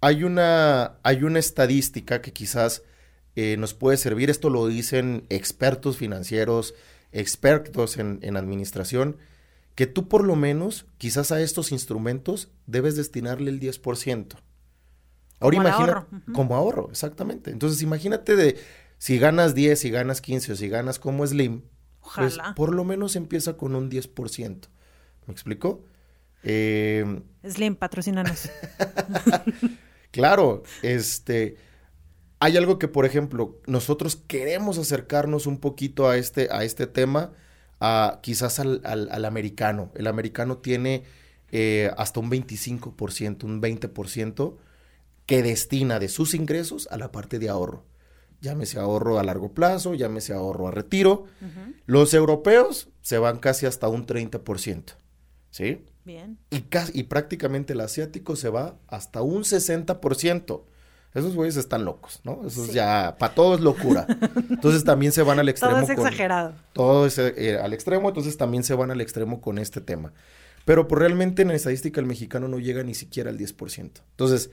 hay, 0.00 0.24
una, 0.24 0.98
hay 1.04 1.22
una 1.22 1.38
estadística 1.38 2.20
que 2.20 2.32
quizás 2.32 2.82
eh, 3.40 3.56
nos 3.56 3.72
puede 3.72 3.96
servir. 3.96 4.30
Esto 4.30 4.50
lo 4.50 4.66
dicen 4.66 5.24
expertos 5.28 5.96
financieros, 5.96 6.74
expertos 7.12 7.96
en, 7.96 8.18
en 8.22 8.36
administración, 8.36 9.16
que 9.76 9.86
tú 9.86 10.08
por 10.08 10.24
lo 10.24 10.34
menos, 10.34 10.86
quizás 10.98 11.30
a 11.30 11.40
estos 11.40 11.70
instrumentos, 11.70 12.50
debes 12.66 12.96
destinarle 12.96 13.52
el 13.52 13.60
10%. 13.60 14.34
Ahora 15.38 15.56
imagina, 15.56 16.08
como 16.34 16.56
ahorro, 16.56 16.88
exactamente. 16.90 17.52
Entonces 17.52 17.80
imagínate 17.80 18.34
de 18.34 18.58
si 18.98 19.20
ganas 19.20 19.54
10, 19.54 19.78
si 19.78 19.90
ganas 19.90 20.20
15 20.20 20.54
o 20.54 20.56
si 20.56 20.68
ganas 20.68 20.98
como 20.98 21.24
Slim, 21.24 21.62
pues 22.16 22.38
por 22.56 22.74
lo 22.74 22.82
menos 22.82 23.14
empieza 23.14 23.56
con 23.56 23.76
un 23.76 23.88
10%. 23.88 24.66
¿Me 25.26 25.32
explico? 25.32 25.84
Eh, 26.42 27.22
Slim, 27.48 27.76
patrocínanos. 27.76 28.50
claro, 30.10 30.64
este, 30.82 31.56
hay 32.40 32.56
algo 32.56 32.78
que, 32.78 32.88
por 32.88 33.04
ejemplo, 33.04 33.60
nosotros 33.66 34.16
queremos 34.16 34.78
acercarnos 34.78 35.46
un 35.46 35.58
poquito 35.58 36.08
a 36.08 36.16
este, 36.16 36.48
a 36.52 36.64
este 36.64 36.86
tema, 36.86 37.32
a, 37.80 38.20
quizás 38.22 38.60
al, 38.60 38.80
al, 38.84 39.24
americano. 39.24 39.90
El 39.94 40.06
americano 40.06 40.58
tiene 40.58 41.04
eh, 41.50 41.90
hasta 41.96 42.20
un 42.20 42.30
25%, 42.30 43.44
un 43.44 43.60
20% 43.60 44.56
que 45.26 45.42
destina 45.42 45.98
de 45.98 46.08
sus 46.08 46.34
ingresos 46.34 46.88
a 46.90 46.96
la 46.96 47.10
parte 47.10 47.38
de 47.38 47.48
ahorro. 47.48 47.84
Llámese 48.40 48.78
ahorro 48.78 49.18
a 49.18 49.24
largo 49.24 49.52
plazo, 49.52 49.94
llámese 49.94 50.32
ahorro 50.32 50.68
a 50.68 50.70
retiro. 50.70 51.26
Los 51.86 52.14
europeos 52.14 52.88
se 53.02 53.18
van 53.18 53.38
casi 53.38 53.66
hasta 53.66 53.88
un 53.88 54.06
30%. 54.06 54.94
¿Sí? 55.50 55.84
Bien. 56.04 56.38
Y, 56.50 56.64
y 56.94 57.02
prácticamente 57.04 57.72
el 57.72 57.80
asiático 57.80 58.36
se 58.36 58.48
va 58.48 58.78
hasta 58.86 59.22
un 59.22 59.42
60%. 59.42 60.62
Esos 61.18 61.34
güeyes 61.34 61.56
están 61.56 61.84
locos, 61.84 62.20
¿no? 62.24 62.46
Eso 62.46 62.64
es 62.64 62.72
ya, 62.72 63.16
para 63.18 63.34
todo 63.34 63.54
es 63.54 63.60
locura. 63.60 64.06
Entonces 64.50 64.84
también 64.84 65.12
se 65.12 65.22
van 65.22 65.38
al 65.38 65.48
extremo. 65.50 65.74
todo 65.74 65.84
es 65.84 65.90
exagerado. 65.90 66.54
todo 66.72 67.06
es 67.06 67.18
eh, 67.18 67.58
al 67.62 67.72
extremo, 67.72 68.08
entonces 68.08 68.36
también 68.36 68.64
se 68.64 68.74
van 68.74 68.90
al 68.90 69.00
extremo 69.00 69.40
con 69.40 69.58
este 69.58 69.80
tema. 69.80 70.12
Pero 70.64 70.86
pues, 70.86 70.98
realmente 70.98 71.42
en 71.42 71.48
la 71.48 71.54
estadística 71.54 72.00
el 72.00 72.06
mexicano 72.06 72.46
no 72.46 72.58
llega 72.58 72.82
ni 72.82 72.94
siquiera 72.94 73.30
al 73.30 73.38
10%. 73.38 74.02
Entonces, 74.10 74.50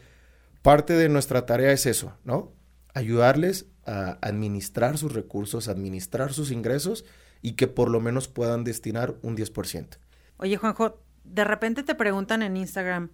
parte 0.61 0.93
de 0.93 1.09
nuestra 1.09 1.45
tarea 1.45 1.71
es 1.71 1.85
eso, 1.85 2.13
¿no? 2.23 2.53
Ayudarles 2.93 3.65
a 3.85 4.17
administrar 4.21 4.97
sus 4.97 5.13
recursos, 5.13 5.67
administrar 5.67 6.33
sus 6.33 6.51
ingresos 6.51 7.05
y 7.41 7.53
que 7.53 7.67
por 7.67 7.89
lo 7.89 7.99
menos 7.99 8.27
puedan 8.27 8.63
destinar 8.63 9.15
un 9.21 9.35
10%. 9.35 9.97
Oye, 10.37 10.57
Juanjo, 10.57 10.99
de 11.25 11.43
repente 11.43 11.83
te 11.83 11.95
preguntan 11.95 12.41
en 12.43 12.57
Instagram, 12.57 13.09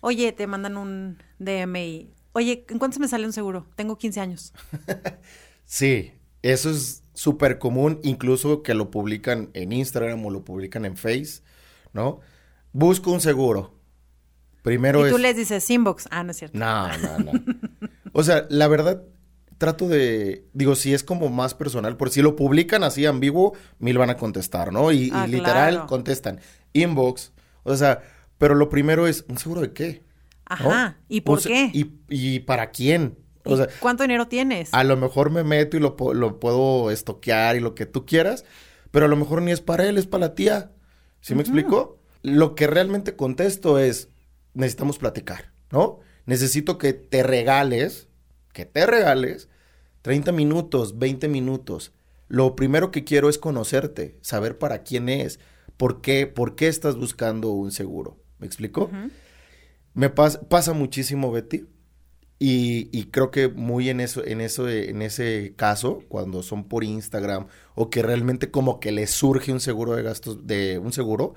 oye, 0.00 0.32
te 0.32 0.46
mandan 0.46 0.76
un 0.76 1.18
DM 1.38 1.76
y 1.76 2.10
Oye, 2.32 2.64
¿en 2.68 2.78
cuánto 2.78 3.00
me 3.00 3.08
sale 3.08 3.26
un 3.26 3.32
seguro? 3.32 3.66
Tengo 3.74 3.98
15 3.98 4.20
años. 4.20 4.52
sí, 5.64 6.12
eso 6.42 6.70
es 6.70 7.02
súper 7.14 7.58
común, 7.58 8.00
incluso 8.02 8.62
que 8.62 8.74
lo 8.74 8.90
publican 8.90 9.50
en 9.54 9.72
Instagram 9.72 10.24
o 10.24 10.30
lo 10.30 10.44
publican 10.44 10.84
en 10.84 10.96
Face, 10.96 11.42
¿no? 11.92 12.20
Busco 12.72 13.10
un 13.10 13.20
seguro. 13.20 13.74
Primero 14.62 15.06
y 15.06 15.10
tú 15.10 15.18
les 15.18 15.36
dices 15.36 15.68
inbox. 15.70 16.08
Ah, 16.10 16.22
no 16.22 16.32
es 16.32 16.36
cierto. 16.36 16.58
No, 16.58 16.88
no, 16.98 17.18
no. 17.18 17.32
o 18.12 18.22
sea, 18.22 18.46
la 18.50 18.68
verdad, 18.68 19.02
trato 19.56 19.88
de, 19.88 20.46
digo, 20.52 20.76
si 20.76 20.94
es 20.94 21.02
como 21.02 21.28
más 21.28 21.54
personal, 21.54 21.96
por 21.96 22.10
si 22.10 22.22
lo 22.22 22.36
publican 22.36 22.84
así 22.84 23.04
ambiguo, 23.06 23.54
mil 23.78 23.98
van 23.98 24.10
a 24.10 24.16
contestar, 24.16 24.72
¿no? 24.72 24.92
Y, 24.92 25.10
ah, 25.12 25.26
literal 25.26 25.86
contestan 25.86 26.40
inbox. 26.72 27.32
O 27.64 27.76
sea, 27.76 28.02
pero 28.38 28.54
lo 28.54 28.68
primero 28.68 29.06
es, 29.06 29.24
¿un 29.28 29.38
seguro 29.38 29.60
de 29.60 29.72
qué? 29.72 30.04
Ajá. 30.48 30.98
¿Y 31.08 31.20
por 31.20 31.42
qué? 31.42 31.70
Y, 31.72 32.40
para 32.40 32.70
quién? 32.70 33.18
O 33.44 33.56
sea, 33.56 33.68
¿Cuánto 33.80 34.02
dinero 34.02 34.28
tienes? 34.28 34.72
A 34.72 34.84
lo 34.84 34.96
mejor 34.96 35.30
me 35.30 35.44
meto 35.44 35.76
y 35.76 35.80
lo, 35.80 35.96
lo, 36.14 36.40
puedo 36.40 36.90
estoquear 36.90 37.56
y 37.56 37.60
lo 37.60 37.74
que 37.74 37.86
tú 37.86 38.04
quieras, 38.04 38.44
pero 38.90 39.06
a 39.06 39.08
lo 39.08 39.16
mejor 39.16 39.42
ni 39.42 39.52
es 39.52 39.60
para 39.60 39.88
él, 39.88 39.98
es 39.98 40.06
para 40.06 40.26
la 40.26 40.34
tía. 40.34 40.72
¿Sí 41.20 41.34
me 41.34 41.42
explico? 41.42 41.98
Lo 42.22 42.54
que 42.54 42.66
realmente 42.66 43.16
contesto 43.16 43.78
es, 43.78 44.08
necesitamos 44.54 44.98
platicar, 44.98 45.52
¿no? 45.70 46.00
Necesito 46.26 46.78
que 46.78 46.92
te 46.92 47.22
regales, 47.22 48.08
que 48.52 48.66
te 48.66 48.86
regales 48.86 49.48
30 50.02 50.32
minutos, 50.32 50.98
20 50.98 51.28
minutos. 51.28 51.92
Lo 52.28 52.54
primero 52.56 52.90
que 52.90 53.04
quiero 53.04 53.28
es 53.28 53.38
conocerte, 53.38 54.18
saber 54.20 54.58
para 54.58 54.82
quién 54.82 55.08
es, 55.08 55.40
por 55.76 56.00
qué, 56.00 56.26
por 56.26 56.54
qué 56.54 56.68
estás 56.68 56.96
buscando 56.96 57.50
un 57.50 57.72
seguro. 57.72 58.18
¿Me 58.38 58.46
explico? 58.46 58.90
Me 59.98 60.10
pasa 60.10 60.72
muchísimo, 60.74 61.32
Betty. 61.32 61.66
Y, 62.38 63.06
creo 63.06 63.32
que 63.32 63.48
muy 63.48 63.90
en 63.90 63.98
eso, 63.98 64.24
en 64.24 64.40
eso, 64.40 64.68
en 64.68 65.02
ese 65.02 65.54
caso, 65.56 66.04
cuando 66.06 66.44
son 66.44 66.68
por 66.68 66.84
Instagram, 66.84 67.48
o 67.74 67.90
que 67.90 68.00
realmente 68.00 68.52
como 68.52 68.78
que 68.78 68.92
les 68.92 69.10
surge 69.10 69.52
un 69.52 69.58
seguro 69.58 69.96
de 69.96 70.04
gastos, 70.04 70.46
de 70.46 70.78
un 70.78 70.92
seguro, 70.92 71.34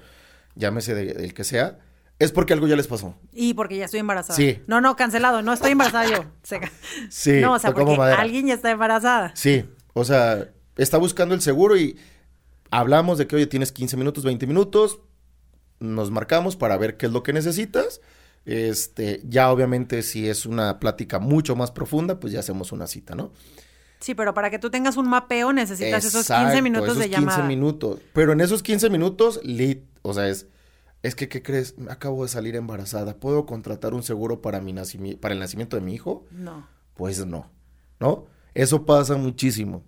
llámese 0.53 0.93
del 0.93 1.33
que 1.33 1.43
sea, 1.43 1.79
es 2.19 2.31
porque 2.31 2.53
algo 2.53 2.67
ya 2.67 2.75
les 2.75 2.85
pasó. 2.85 3.15
Y 3.33 3.55
porque 3.55 3.77
ya 3.77 3.85
estoy 3.85 4.01
embarazada. 4.01 4.37
Sí. 4.37 4.61
No, 4.67 4.79
no, 4.79 4.95
cancelado, 4.95 5.41
no 5.41 5.53
estoy 5.53 5.71
embarazada 5.71 6.07
yo. 6.07 6.25
sí. 7.09 7.41
No, 7.41 7.53
o 7.53 7.59
sea, 7.59 7.73
porque 7.73 7.99
alguien 7.99 8.45
ya 8.45 8.53
está 8.53 8.69
embarazada. 8.69 9.31
Sí, 9.33 9.65
o 9.93 10.05
sea, 10.05 10.51
está 10.77 10.99
buscando 10.99 11.33
el 11.33 11.41
seguro 11.41 11.77
y 11.77 11.97
hablamos 12.69 13.17
de 13.17 13.25
que, 13.25 13.37
oye, 13.37 13.47
tienes 13.47 13.71
15 13.71 13.97
minutos, 13.97 14.23
20 14.23 14.45
minutos, 14.45 14.99
nos 15.79 16.11
marcamos 16.11 16.55
para 16.57 16.77
ver 16.77 16.95
qué 16.95 17.07
es 17.07 17.11
lo 17.11 17.23
que 17.23 17.33
necesitas 17.33 18.01
este, 18.45 19.21
ya 19.25 19.51
obviamente 19.51 20.01
si 20.01 20.27
es 20.27 20.45
una 20.45 20.79
plática 20.79 21.19
mucho 21.19 21.55
más 21.55 21.71
profunda, 21.71 22.19
pues 22.19 22.33
ya 22.33 22.39
hacemos 22.39 22.71
una 22.71 22.87
cita, 22.87 23.15
¿no? 23.15 23.31
Sí, 23.99 24.15
pero 24.15 24.33
para 24.33 24.49
que 24.49 24.57
tú 24.57 24.71
tengas 24.71 24.97
un 24.97 25.07
mapeo 25.07 25.53
necesitas 25.53 26.03
esos 26.03 26.27
15 26.27 26.61
minutos 26.63 26.97
de 26.97 27.07
llamada. 27.07 27.37
15 27.37 27.47
minutos. 27.47 27.99
Pero 28.13 28.31
en 28.31 28.41
esos 28.41 28.63
15 28.63 28.89
minutos, 28.89 29.39
o 30.01 30.13
sea, 30.13 30.27
es, 30.27 30.47
es 31.03 31.13
que, 31.13 31.29
¿qué 31.29 31.43
crees? 31.43 31.75
Acabo 31.87 32.23
de 32.23 32.29
salir 32.29 32.55
embarazada. 32.55 33.15
¿Puedo 33.19 33.45
contratar 33.45 33.93
un 33.93 34.01
seguro 34.01 34.41
para, 34.41 34.59
mi 34.59 34.73
para 35.15 35.33
el 35.35 35.39
nacimiento 35.39 35.77
de 35.77 35.83
mi 35.83 35.93
hijo? 35.93 36.25
No. 36.31 36.67
Pues 36.95 37.23
no, 37.25 37.51
¿no? 37.99 38.25
Eso 38.55 38.85
pasa 38.85 39.17
muchísimo. 39.17 39.83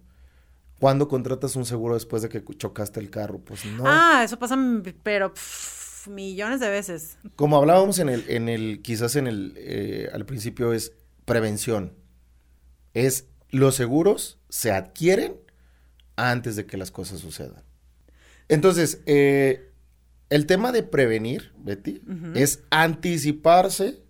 ¿Cuándo 0.80 1.08
contratas 1.08 1.56
un 1.56 1.66
seguro 1.66 1.96
después 1.96 2.22
de 2.22 2.30
que 2.30 2.44
chocaste 2.58 3.00
el 3.00 3.10
carro? 3.10 3.40
Pues 3.40 3.66
no. 3.66 3.84
Ah, 3.86 4.22
eso 4.24 4.38
pasa, 4.38 4.58
pero 5.02 5.34
pff, 5.34 5.83
millones 6.08 6.60
de 6.60 6.70
veces. 6.70 7.18
Como 7.36 7.58
hablábamos 7.58 8.00
en 8.00 8.10
el, 8.10 8.26
en 8.30 8.50
el, 8.50 8.82
quizás 8.82 9.16
en 9.16 9.28
el, 9.28 9.54
eh, 9.58 10.10
al 10.14 10.26
principio 10.26 10.74
es 10.74 10.94
prevención. 11.26 11.94
Es 12.94 13.28
los 13.50 13.76
seguros 13.76 14.40
se 14.50 14.72
adquieren 14.72 15.36
antes 16.16 16.56
de 16.56 16.66
que 16.66 16.78
las 16.78 16.92
cosas 16.92 17.20
sucedan. 17.20 17.64
Entonces, 18.50 19.02
eh, 19.06 19.72
el 20.30 20.46
tema 20.46 20.72
de 20.72 20.84
prevenir, 20.84 21.54
Betty, 21.58 22.02
es 22.34 22.64
anticiparse 22.72 24.02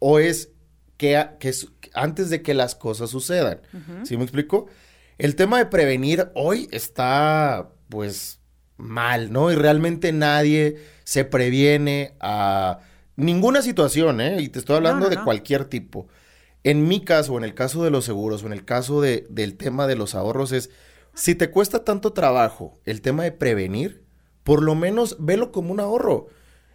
o 0.00 0.18
es 0.18 0.50
que, 0.96 1.28
que, 1.38 1.52
antes 1.94 2.30
de 2.30 2.42
que 2.42 2.54
las 2.54 2.74
cosas 2.74 3.10
sucedan. 3.10 3.60
¿Sí 4.04 4.16
me 4.16 4.24
explico? 4.24 4.66
El 5.16 5.36
tema 5.36 5.58
de 5.58 5.66
prevenir 5.66 6.30
hoy 6.34 6.68
está, 6.72 7.70
pues, 7.88 8.37
mal, 8.78 9.32
¿no? 9.32 9.52
Y 9.52 9.56
realmente 9.56 10.12
nadie 10.12 10.76
se 11.04 11.24
previene 11.24 12.14
a 12.20 12.80
ninguna 13.16 13.60
situación, 13.60 14.20
¿eh? 14.20 14.40
Y 14.40 14.48
te 14.48 14.60
estoy 14.60 14.76
hablando 14.76 15.10
de 15.10 15.22
cualquier 15.22 15.66
tipo. 15.66 16.08
En 16.64 16.88
mi 16.88 17.04
caso, 17.04 17.34
o 17.34 17.38
en 17.38 17.44
el 17.44 17.54
caso 17.54 17.84
de 17.84 17.90
los 17.90 18.04
seguros, 18.04 18.42
o 18.42 18.46
en 18.46 18.52
el 18.52 18.64
caso 18.64 19.00
de, 19.00 19.26
del 19.28 19.56
tema 19.56 19.86
de 19.86 19.96
los 19.96 20.14
ahorros, 20.14 20.52
es 20.52 20.70
si 21.14 21.34
te 21.34 21.50
cuesta 21.50 21.84
tanto 21.84 22.12
trabajo 22.12 22.78
el 22.84 23.00
tema 23.02 23.24
de 23.24 23.32
prevenir, 23.32 24.04
por 24.44 24.62
lo 24.62 24.74
menos 24.74 25.16
velo 25.18 25.52
como 25.52 25.72
un 25.72 25.80
ahorro. 25.80 26.28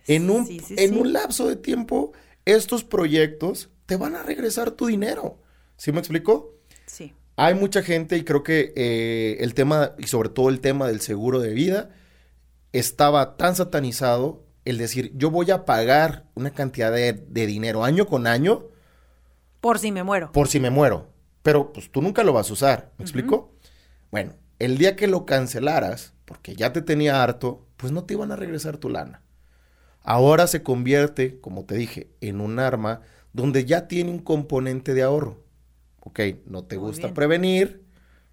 En 0.05 0.29
un, 0.29 0.45
en 0.77 0.97
un 0.97 1.13
lapso 1.13 1.47
de 1.47 1.55
tiempo, 1.55 2.11
estos 2.43 2.83
proyectos 2.83 3.69
te 3.85 3.95
van 3.95 4.15
a 4.15 4.23
regresar 4.23 4.71
tu 4.71 4.87
dinero. 4.87 5.39
¿Sí 5.77 5.93
me 5.93 5.99
explico? 5.99 6.53
Sí. 6.85 7.13
Hay 7.35 7.55
mucha 7.55 7.81
gente 7.81 8.17
y 8.17 8.23
creo 8.23 8.43
que 8.43 8.73
eh, 8.75 9.37
el 9.39 9.53
tema, 9.53 9.93
y 9.97 10.07
sobre 10.07 10.29
todo 10.29 10.49
el 10.49 10.59
tema 10.59 10.87
del 10.87 11.01
seguro 11.01 11.39
de 11.39 11.53
vida, 11.53 11.89
estaba 12.73 13.37
tan 13.37 13.55
satanizado 13.55 14.43
el 14.65 14.77
decir, 14.77 15.11
yo 15.15 15.31
voy 15.31 15.49
a 15.51 15.65
pagar 15.65 16.25
una 16.35 16.51
cantidad 16.51 16.91
de, 16.91 17.13
dinero 17.13 17.83
año 17.83 18.05
con 18.05 18.27
año. 18.27 18.67
Por 19.61 19.79
si 19.79 19.91
me 19.91 20.03
muero. 20.03 20.31
Por 20.31 20.47
si 20.47 20.59
me 20.59 20.69
muero. 20.69 21.09
Pero 21.41 21.73
pues 21.73 21.91
tú 21.91 22.01
nunca 22.01 22.23
lo 22.23 22.33
vas 22.33 22.49
a 22.49 22.53
usar. 22.53 22.91
¿Me 22.97 23.03
explico? 23.03 23.51
Bueno, 24.11 24.33
el 24.59 24.77
día 24.77 24.95
que 24.95 25.07
lo 25.07 25.25
cancelaras, 25.25 26.13
porque 26.25 26.55
ya 26.55 26.71
te 26.71 26.81
tenía 26.81 27.23
harto, 27.23 27.65
pues 27.77 27.91
no 27.91 28.03
te 28.05 28.13
iban 28.13 28.31
a 28.31 28.35
regresar 28.35 28.77
tu 28.77 28.89
lana. 28.89 29.21
Ahora 30.03 30.47
se 30.47 30.63
convierte, 30.63 31.39
como 31.39 31.65
te 31.65 31.75
dije, 31.75 32.11
en 32.21 32.41
un 32.41 32.59
arma 32.59 33.01
donde 33.33 33.65
ya 33.65 33.87
tiene 33.87 34.11
un 34.11 34.19
componente 34.19 34.93
de 34.93 35.01
ahorro 35.01 35.42
ok, 36.03 36.19
no 36.45 36.63
te 36.63 36.75
gusta 36.75 37.13
prevenir, 37.13 37.83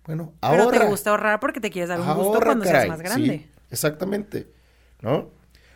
bueno, 0.04 0.34
ahorra. 0.40 0.66
Pero 0.70 0.84
te 0.84 0.86
gusta 0.86 1.10
ahorrar 1.10 1.40
porque 1.40 1.60
te 1.60 1.70
quieres 1.70 1.88
dar 1.88 2.00
un 2.00 2.14
gusto 2.14 2.40
cuando 2.40 2.64
seas 2.64 2.88
más 2.88 3.00
grande. 3.00 3.38
Sí, 3.38 3.50
exactamente, 3.70 4.52
¿no? 5.00 5.30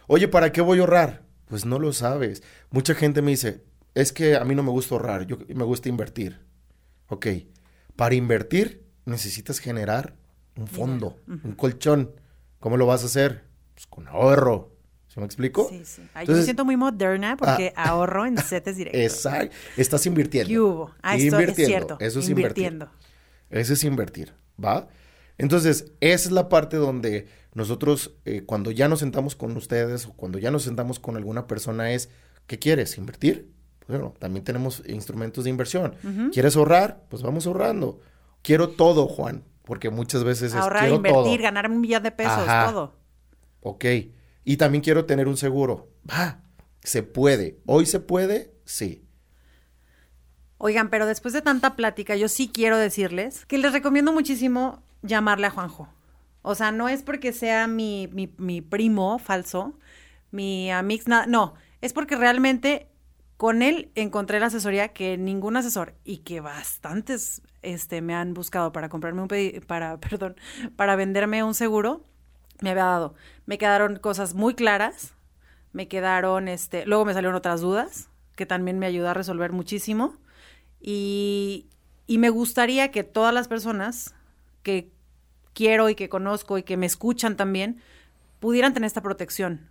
Oye, 0.07 0.29
¿para 0.29 0.53
qué 0.53 0.61
voy 0.61 0.79
a 0.79 0.81
ahorrar? 0.83 1.23
Pues 1.47 1.65
no 1.65 1.79
lo 1.79 1.93
sabes. 1.93 2.43
Mucha 2.71 2.95
gente 2.95 3.23
me 3.23 3.31
dice, 3.31 3.65
es 3.95 4.13
que 4.13 4.37
a 4.37 4.45
mí 4.45 4.55
no 4.55 4.63
me 4.63 4.71
gusta 4.71 4.95
ahorrar, 4.95 5.27
yo 5.27 5.39
me 5.49 5.65
gusta 5.65 5.89
invertir. 5.89 6.41
Ok, 7.09 7.27
para 7.97 8.15
invertir 8.15 8.85
necesitas 9.05 9.61
generar 9.61 10.17
un 10.57 10.67
fondo, 10.67 11.21
un 11.27 11.55
colchón. 11.55 12.13
¿Cómo 12.59 12.77
lo 12.77 12.87
vas 12.87 13.03
a 13.03 13.07
hacer? 13.07 13.45
Pues 13.75 13.87
con 13.87 14.09
ahorro, 14.09 14.74
¿Se 15.15 15.21
me 15.21 15.27
explico? 15.27 15.69
Sí, 15.71 15.85
sí. 15.85 16.03
yo 16.27 16.35
me 16.35 16.43
siento 16.43 16.65
muy 16.65 16.77
moderna 16.77 17.37
porque 17.37 17.73
ah. 17.77 17.91
ahorro 17.91 18.27
en 18.27 18.37
setes 18.37 18.77
directos. 18.77 19.01
Exacto. 19.01 19.55
Estás 19.77 20.05
invirtiendo. 20.07 20.49
¿Qué 20.49 20.59
hubo? 20.59 20.91
Ah, 21.03 21.15
esto 21.15 21.39
es 21.39 21.55
cierto. 21.55 21.97
Eso 22.01 22.19
es 22.19 22.29
invirtiendo. 22.29 22.89
Eso 23.49 23.75
es 23.75 23.85
invertir, 23.85 24.35
¿va? 24.63 24.89
Entonces, 25.39 25.93
esa 26.01 26.29
es 26.29 26.33
la 26.33 26.49
parte 26.49 26.79
donde 26.79 27.29
nosotros, 27.53 28.17
eh, 28.25 28.43
cuando 28.45 28.73
ya 28.73 28.89
nos 28.89 28.99
sentamos 28.99 29.37
con 29.37 29.57
ustedes 29.57 30.07
o 30.07 30.15
cuando 30.15 30.41
ya 30.41 30.51
nos 30.51 30.65
sentamos 30.65 30.99
con 30.99 31.17
alguna 31.17 31.47
persona, 31.47 31.93
es, 31.93 32.11
¿qué 32.49 32.59
quieres? 32.59 32.99
¿Invertir? 32.99 33.53
Pues 33.87 33.97
bueno, 34.01 34.15
también 34.19 34.45
tenemos 34.45 34.83
instrumentos 34.85 35.45
de 35.45 35.51
inversión. 35.51 35.95
¿Quieres 36.33 36.57
ahorrar? 36.57 37.05
Pues 37.09 37.23
vamos 37.23 37.47
ahorrando. 37.47 38.01
Quiero 38.43 38.71
todo, 38.71 39.07
Juan, 39.07 39.45
porque 39.63 39.91
muchas 39.91 40.25
veces 40.25 40.55
es 40.55 40.55
Ahorrar, 40.55 40.89
invertir, 40.89 41.41
ganar 41.41 41.71
un 41.71 41.81
millón 41.81 42.03
de 42.03 42.11
pesos, 42.11 42.45
todo. 42.67 42.97
Ok. 43.61 43.85
Y 44.45 44.57
también 44.57 44.83
quiero 44.83 45.07
tener 45.07 45.29
un 45.29 45.37
seguro. 45.37 45.89
Va, 46.09 46.43
se 46.83 47.03
puede. 47.03 47.59
Hoy 47.67 47.87
se 47.87 48.01
puede, 48.01 48.55
sí. 48.65 49.05
Oigan, 50.59 50.91
pero 50.91 51.07
después 51.07 51.35
de 51.35 51.43
tanta 51.43 51.77
plática, 51.77 52.17
yo 52.17 52.29
sí 52.29 52.51
quiero 52.53 52.79
decirles 52.79 53.45
que 53.47 53.59
les 53.59 53.73
recomiendo 53.73 54.13
muchísimo 54.13 54.83
llamarle 55.03 55.47
a 55.47 55.51
Juanjo. 55.51 55.89
O 56.43 56.55
sea, 56.55 56.73
no 56.73 56.89
es 56.89 57.03
porque 57.03 57.33
sea 57.33 57.67
mi, 57.67 58.09
mi, 58.09 58.61
primo 58.61 59.19
falso, 59.19 59.79
mi 60.31 60.71
amix, 60.71 61.09
nada, 61.09 61.27
no, 61.27 61.55
es 61.81 61.95
porque 61.95 62.17
realmente 62.17 62.89
con 63.39 63.63
él 63.63 63.91
encontré 63.95 64.41
la 64.41 64.47
asesoría 64.47 64.89
que 64.89 65.17
ningún 65.17 65.57
asesor 65.57 65.95
y 66.05 66.19
que 66.19 66.41
bastantes 66.41 67.43
este, 67.63 68.03
me 68.03 68.15
han 68.15 68.35
buscado 68.35 68.73
para 68.73 68.91
comprarme 68.91 69.23
un 69.23 69.29
para, 69.67 69.97
perdón, 70.01 70.37
para 70.77 70.97
venderme 70.97 71.43
un 71.43 71.55
seguro 71.55 72.05
me 72.61 72.71
había 72.71 72.85
dado. 72.85 73.15
Me 73.47 73.59
quedaron 73.59 73.99
cosas 73.99 74.35
muy 74.35 74.55
claras, 74.55 75.15
me 75.73 75.89
quedaron, 75.89 76.49
este, 76.49 76.87
luego 76.87 77.05
me 77.05 77.15
salieron 77.15 77.37
otras 77.37 77.61
dudas, 77.61 78.09
que 78.37 78.47
también 78.47 78.79
me 78.79 78.87
ayudó 78.87 79.09
a 79.11 79.15
resolver 79.15 79.53
muchísimo. 79.53 80.17
Y, 80.81 81.67
y 82.07 82.19
me 82.19 82.31
gustaría 82.31 82.91
que 82.91 83.05
todas 83.05 83.33
las 83.33 83.49
personas 83.49 84.15
que 84.63 84.93
quiero 85.55 85.89
y 85.89 85.95
que 85.95 86.09
conozco 86.09 86.59
y 86.59 86.63
que 86.63 86.77
me 86.77 86.87
escuchan 86.87 87.37
también, 87.37 87.81
pudieran 88.41 88.75
tener 88.75 88.89
esta 88.89 89.01
protección. 89.01 89.71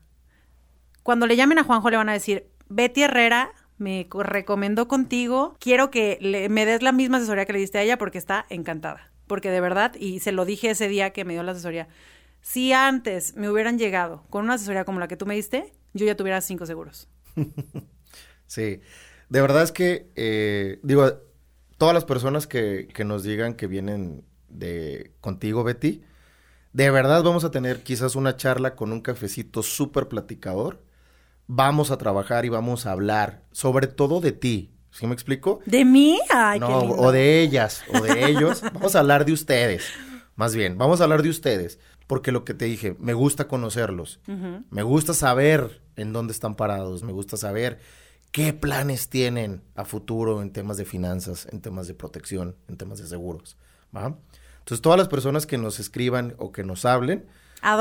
Cuando 1.03 1.27
le 1.27 1.35
llamen 1.35 1.59
a 1.59 1.63
Juanjo 1.63 1.89
le 1.89 1.97
van 1.97 2.09
a 2.09 2.13
decir, 2.13 2.47
Betty 2.69 3.03
Herrera 3.03 3.51
me 3.77 4.07
recomendó 4.11 4.87
contigo, 4.87 5.57
quiero 5.59 5.91
que 5.91 6.17
le, 6.21 6.49
me 6.49 6.65
des 6.65 6.81
la 6.81 6.91
misma 6.91 7.17
asesoría 7.17 7.45
que 7.45 7.53
le 7.53 7.59
diste 7.59 7.77
a 7.77 7.81
ella 7.83 7.97
porque 7.97 8.17
está 8.17 8.45
encantada. 8.49 9.11
Porque 9.27 9.51
de 9.51 9.61
verdad, 9.61 9.93
y 9.95 10.21
se 10.21 10.31
lo 10.31 10.45
dije 10.45 10.71
ese 10.71 10.87
día 10.87 11.11
que 11.11 11.25
me 11.25 11.33
dio 11.33 11.43
la 11.43 11.51
asesoría, 11.51 11.87
si 12.43 12.73
antes 12.73 13.35
me 13.35 13.49
hubieran 13.49 13.79
llegado 13.79 14.25
con 14.29 14.43
una 14.43 14.55
asesoría 14.55 14.83
como 14.83 14.99
la 14.99 15.07
que 15.07 15.15
tú 15.15 15.25
me 15.25 15.33
diste, 15.33 15.73
yo 15.93 16.05
ya 16.05 16.17
tuviera 16.17 16.41
cinco 16.41 16.65
seguros. 16.65 17.07
sí, 18.47 18.81
de 19.29 19.41
verdad 19.41 19.63
es 19.63 19.71
que, 19.71 20.11
eh, 20.15 20.79
digo, 20.83 21.09
todas 21.77 21.95
las 21.95 22.03
personas 22.03 22.45
que, 22.45 22.89
que, 22.93 23.05
nos 23.05 23.23
digan 23.23 23.53
que 23.53 23.65
vienen 23.67 24.25
de 24.49 25.13
contigo, 25.21 25.63
Betty, 25.63 26.03
de 26.73 26.91
verdad 26.91 27.23
vamos 27.23 27.45
a 27.45 27.51
tener 27.51 27.81
quizás 27.81 28.15
una 28.15 28.35
charla 28.35 28.75
con 28.75 28.91
un 28.91 28.99
cafecito 28.99 29.63
súper 29.63 30.09
platicador. 30.09 30.83
Vamos 31.47 31.91
a 31.91 31.97
trabajar 31.97 32.43
y 32.43 32.49
vamos 32.49 32.85
a 32.85 32.91
hablar, 32.91 33.43
sobre 33.53 33.87
todo 33.87 34.19
de 34.19 34.33
ti. 34.33 34.73
¿Sí 34.91 35.07
me 35.07 35.13
explico? 35.13 35.61
¿De 35.65 35.85
mí? 35.85 36.19
Ay, 36.29 36.59
no, 36.59 36.79
o 36.81 37.11
de 37.11 37.41
ellas, 37.41 37.83
o 37.93 38.01
de 38.01 38.29
ellos. 38.29 38.61
vamos 38.73 38.95
a 38.95 38.99
hablar 38.99 39.23
de 39.23 39.31
ustedes. 39.31 39.85
Más 40.35 40.55
bien, 40.55 40.77
vamos 40.77 40.99
a 40.99 41.03
hablar 41.03 41.21
de 41.21 41.29
ustedes 41.29 41.79
porque 42.07 42.31
lo 42.31 42.45
que 42.45 42.53
te 42.53 42.65
dije, 42.65 42.95
me 42.99 43.13
gusta 43.13 43.47
conocerlos, 43.47 44.19
me 44.69 44.83
gusta 44.83 45.13
saber 45.13 45.81
en 45.95 46.13
dónde 46.13 46.33
están 46.33 46.55
parados, 46.55 47.03
me 47.03 47.11
gusta 47.11 47.37
saber 47.37 47.79
qué 48.31 48.51
planes 48.53 49.09
tienen 49.09 49.61
a 49.75 49.85
futuro 49.85 50.41
en 50.41 50.51
temas 50.51 50.77
de 50.77 50.85
finanzas, 50.85 51.47
en 51.51 51.61
temas 51.61 51.87
de 51.87 51.93
protección, 51.93 52.55
en 52.67 52.77
temas 52.77 52.99
de 52.99 53.07
seguros. 53.07 53.57
¿va? 53.95 54.17
Entonces, 54.59 54.81
todas 54.81 54.97
las 54.97 55.07
personas 55.07 55.45
que 55.45 55.57
nos 55.57 55.79
escriban 55.79 56.35
o 56.37 56.51
que 56.51 56.63
nos 56.63 56.85
hablen, 56.85 57.25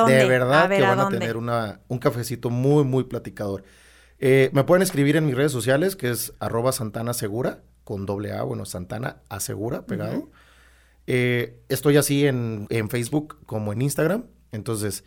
de 0.06 0.24
verdad 0.26 0.68
que 0.68 0.82
van 0.82 1.00
a, 1.00 1.08
tener 1.08 1.36
una, 1.36 1.80
un 1.88 1.98
cafecito 1.98 2.50
muy, 2.50 2.84
muy 2.84 3.04
platicador. 3.04 3.64
Eh, 4.18 4.50
me 4.52 4.62
pueden 4.62 4.82
escribir 4.82 5.16
en 5.16 5.26
mis 5.26 5.34
redes 5.34 5.52
sociales, 5.52 5.96
que 5.96 6.10
es 6.10 6.32
arroba 6.38 6.70
Santana 6.72 7.12
Segura, 7.12 7.62
con 7.82 8.06
doble 8.06 8.32
A, 8.32 8.42
bueno, 8.42 8.64
Santana 8.64 9.22
Asegura, 9.28 9.86
pegado. 9.86 10.30
Eh, 11.06 11.62
estoy 11.68 11.96
así 11.96 12.26
en, 12.26 12.68
Facebook 12.90 13.38
como 13.46 13.72
en 13.72 13.82
Instagram. 13.82 14.24
Entonces, 14.52 15.04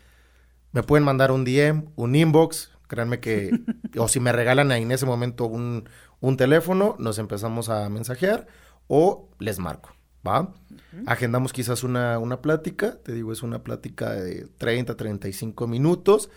me 0.72 0.84
pueden 0.84 1.04
mandar 1.04 1.32
un 1.32 1.46
DM, 1.46 1.86
un 1.96 2.16
inbox. 2.16 2.72
Créanme 2.88 3.20
que, 3.20 3.52
o 3.98 4.08
si 4.08 4.20
me 4.20 4.32
regalan 4.32 4.72
en 4.72 4.92
ese 4.92 5.06
momento 5.06 5.46
un, 5.46 5.88
teléfono, 6.38 6.96
nos 6.98 7.20
empezamos 7.20 7.70
a 7.70 7.88
mensajear 7.90 8.48
o 8.88 9.30
les 9.40 9.60
marco. 9.60 9.92
¿Va? 10.28 10.56
Agendamos 11.06 11.54
quizás 11.54 11.84
una, 11.84 12.18
una 12.18 12.42
plática, 12.42 12.98
te 13.04 13.12
digo, 13.12 13.32
es 13.32 13.44
una 13.44 13.64
plática 13.64 14.12
de 14.12 14.48
30, 14.58 14.98
35 14.98 15.68
minutos. 15.68 16.32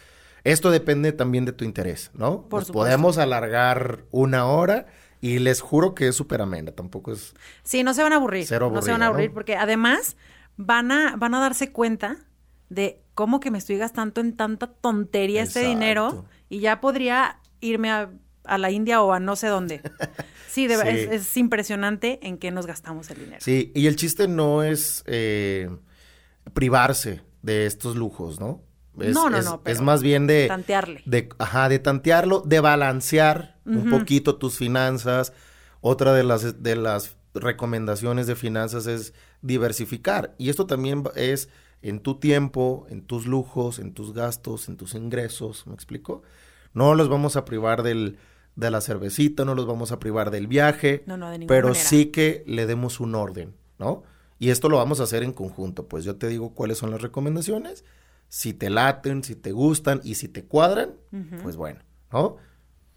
Esto 0.44 0.71
depende 0.71 1.12
también 1.12 1.47
de 1.47 1.53
tu 1.53 1.64
interés, 1.64 2.11
¿no? 2.12 2.49
Por 2.49 2.71
podemos 2.71 3.16
alargar 3.16 4.05
una 4.11 4.47
hora 4.47 4.87
y 5.20 5.38
les 5.38 5.61
juro 5.61 5.94
que 5.94 6.09
es 6.09 6.14
súper 6.16 6.40
amena, 6.42 6.72
tampoco 6.72 7.12
es... 7.12 7.35
Sí, 7.62 7.83
no 7.83 7.94
se 7.94 8.02
van 8.02 8.12
a 8.12 8.16
aburrir. 8.16 8.46
no 8.50 8.83
se 8.83 8.90
van 8.92 9.02
a 9.02 9.07
aburrir 9.07 9.33
porque 9.33 9.57
además 9.57 10.16
van 10.57 10.92
a, 10.92 11.16
van 11.16 11.35
a 11.35 11.40
darse 11.40 11.72
cuenta 11.72 12.16
de 12.68 13.00
cómo 13.14 13.40
que 13.40 13.50
me 13.50 13.59
estoy 13.59 13.78
gastando 13.78 14.20
en 14.20 14.37
tanta 14.37 14.66
tontería 14.68 15.42
este 15.42 15.64
dinero 15.64 16.24
y 16.48 16.61
ya 16.61 16.81
podría 16.81 17.40
irme 17.61 17.90
a, 17.90 18.11
a 18.44 18.59
la 18.59 18.70
India 18.70 19.02
o 19.02 19.12
a 19.12 19.20
no 19.20 19.37
sé 19.37 19.46
dónde. 19.48 19.81
Sí, 20.48 20.66
de- 20.66 20.76
Sí. 20.76 20.88
Es, 20.88 21.11
es 21.28 21.37
impresionante 21.37 22.18
en 22.26 22.38
qué 22.38 22.50
nos 22.50 22.66
gastamos 22.66 23.11
el 23.11 23.18
dinero. 23.18 23.37
Sí, 23.40 23.70
y 23.74 23.87
el 23.87 23.96
chiste 23.96 24.26
no 24.28 24.62
es 24.64 25.04
eh, 25.07 25.68
privarse 26.54 27.20
de 27.42 27.66
estos 27.66 27.96
lujos, 27.96 28.40
¿no? 28.40 28.62
Es, 28.98 29.14
No, 29.14 29.31
no, 29.31 29.38
es- 29.38 29.44
no, 29.44 29.62
pero 29.62 29.74
Es 29.76 29.81
más 29.83 30.02
bien 30.02 30.26
de... 30.26 30.48
Tantearle. 30.48 31.02
de, 31.04 31.28
ajá, 31.38 31.68
de 31.68 31.78
tantearlo, 31.78 32.42
de 32.44 32.61
balancear 32.61 33.58
un 33.68 33.90
poquito 33.90 34.37
tus 34.37 34.57
finanzas. 34.57 35.33
Otra 35.81 36.12
de 36.12 36.24
las, 36.24 36.62
de 36.62 36.76
las 36.76 37.16
recomendaciones 37.35 38.26
de 38.26 38.35
finanzas 38.35 38.87
es 38.87 39.14
diversificar. 39.42 40.35
Y 40.38 40.48
esto 40.48 40.66
también 40.66 41.04
es 41.14 41.48
en 41.83 42.00
tu 42.00 42.18
tiempo, 42.18 42.87
en 42.90 43.02
tus 43.02 43.26
lujos, 43.26 43.78
en 43.78 43.92
tus 43.92 44.12
gastos, 44.12 44.68
en 44.68 44.76
tus 44.76 44.94
ingresos. 44.94 45.66
¿Me 45.66 45.74
explico? 45.74 46.22
No 46.74 46.94
los 46.94 47.09
vamos 47.09 47.37
a 47.37 47.44
privar 47.44 47.83
del, 47.83 48.18
de 48.57 48.70
la 48.70 48.81
cervecita, 48.81 49.44
no 49.44 49.54
los 49.54 49.66
vamos 49.66 49.92
a 49.92 49.98
privar 49.98 50.31
del 50.31 50.46
viaje. 50.46 51.04
No, 51.07 51.16
no, 51.16 51.31
de 51.31 51.46
Pero 51.46 51.68
manera. 51.68 51.85
sí 51.85 52.07
que 52.07 52.42
le 52.46 52.66
demos 52.66 53.00
un 53.00 53.14
orden, 53.14 53.54
¿no? 53.78 54.02
Y 54.40 54.50
esto 54.50 54.68
lo 54.68 54.76
vamos 54.76 55.00
a 55.00 55.04
hacer 55.04 55.22
en 55.22 55.33
conjunto. 55.33 55.87
Pues 55.88 56.04
yo 56.04 56.16
te 56.16 56.28
digo 56.28 56.54
cuáles 56.54 56.78
son 56.78 56.90
las 56.90 57.02
recomendaciones. 57.02 57.85
Si 58.28 58.52
te 58.52 58.70
laten, 58.70 59.24
si 59.24 59.35
te 59.35 59.52
gustan 59.52 60.00
y 60.04 60.14
si 60.16 60.28
te 60.28 60.44
cuadran, 60.44 60.94
pues 61.42 61.57
bueno, 61.57 61.81
¿no? 62.12 62.37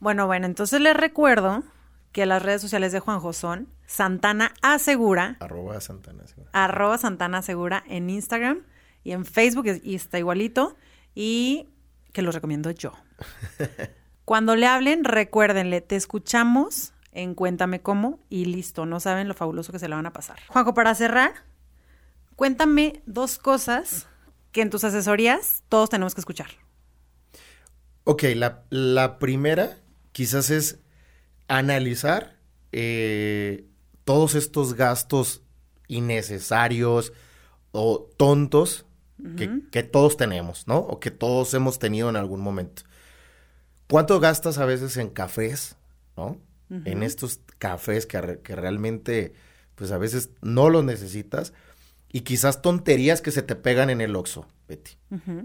Bueno, 0.01 0.27
bueno, 0.27 0.45
entonces 0.47 0.81
les 0.81 0.95
recuerdo 0.97 1.63
que 2.11 2.25
las 2.25 2.41
redes 2.43 2.61
sociales 2.61 2.91
de 2.91 2.99
Juanjo 2.99 3.31
son 3.31 3.69
Santana 3.85 4.53
Asegura, 4.61 5.37
Arroba 5.39 5.79
Santana. 5.79 6.23
sí. 6.27 6.33
arroba 6.51 6.97
Santana 6.97 7.37
Asegura 7.37 7.83
en 7.87 8.09
Instagram 8.09 8.63
y 9.05 9.13
en 9.13 9.23
Facebook 9.25 9.67
y- 9.83 9.95
está 9.95 10.19
igualito 10.19 10.75
y 11.15 11.69
que 12.11 12.21
los 12.21 12.35
recomiendo 12.35 12.69
yo. 12.71 12.91
Cuando 14.25 14.55
le 14.57 14.65
hablen, 14.67 15.03
recuérdenle, 15.05 15.79
te 15.81 15.95
escuchamos 15.95 16.93
en 17.13 17.33
Cuéntame 17.35 17.81
Cómo 17.81 18.19
y 18.29 18.45
listo, 18.45 18.85
no 18.85 18.99
saben 18.99 19.27
lo 19.27 19.33
fabuloso 19.33 19.71
que 19.71 19.79
se 19.79 19.87
la 19.87 19.95
van 19.97 20.05
a 20.05 20.13
pasar. 20.13 20.39
Juanjo, 20.47 20.73
para 20.73 20.95
cerrar, 20.95 21.31
cuéntame 22.35 23.01
dos 23.05 23.37
cosas 23.37 24.07
que 24.51 24.61
en 24.61 24.69
tus 24.69 24.83
asesorías 24.83 25.63
todos 25.69 25.89
tenemos 25.89 26.13
que 26.15 26.21
escuchar. 26.21 26.47
Ok, 28.03 28.23
la, 28.35 28.63
la 28.69 29.19
primera 29.19 29.77
quizás 30.11 30.49
es 30.49 30.79
analizar 31.47 32.37
eh, 32.71 33.65
todos 34.03 34.35
estos 34.35 34.73
gastos 34.73 35.41
innecesarios 35.87 37.13
o 37.71 38.09
tontos 38.17 38.85
que, 39.37 39.61
que 39.69 39.83
todos 39.83 40.17
tenemos, 40.17 40.67
¿no? 40.67 40.79
O 40.79 40.99
que 40.99 41.11
todos 41.11 41.53
hemos 41.53 41.77
tenido 41.77 42.09
en 42.09 42.15
algún 42.15 42.41
momento. 42.41 42.83
¿Cuánto 43.87 44.19
gastas 44.19 44.57
a 44.57 44.65
veces 44.65 44.97
en 44.97 45.09
cafés, 45.09 45.75
¿no? 46.17 46.39
En 46.85 47.03
estos 47.03 47.41
cafés 47.57 48.05
que, 48.05 48.39
que 48.41 48.55
realmente, 48.55 49.33
pues 49.75 49.91
a 49.91 49.97
veces 49.97 50.29
no 50.41 50.69
los 50.69 50.85
necesitas. 50.85 51.51
Y 52.13 52.21
quizás 52.21 52.61
tonterías 52.61 53.21
que 53.21 53.31
se 53.31 53.41
te 53.41 53.55
pegan 53.55 53.89
en 53.89 53.99
el 53.99 54.15
Oxxo, 54.15 54.47
Betty. 54.69 54.91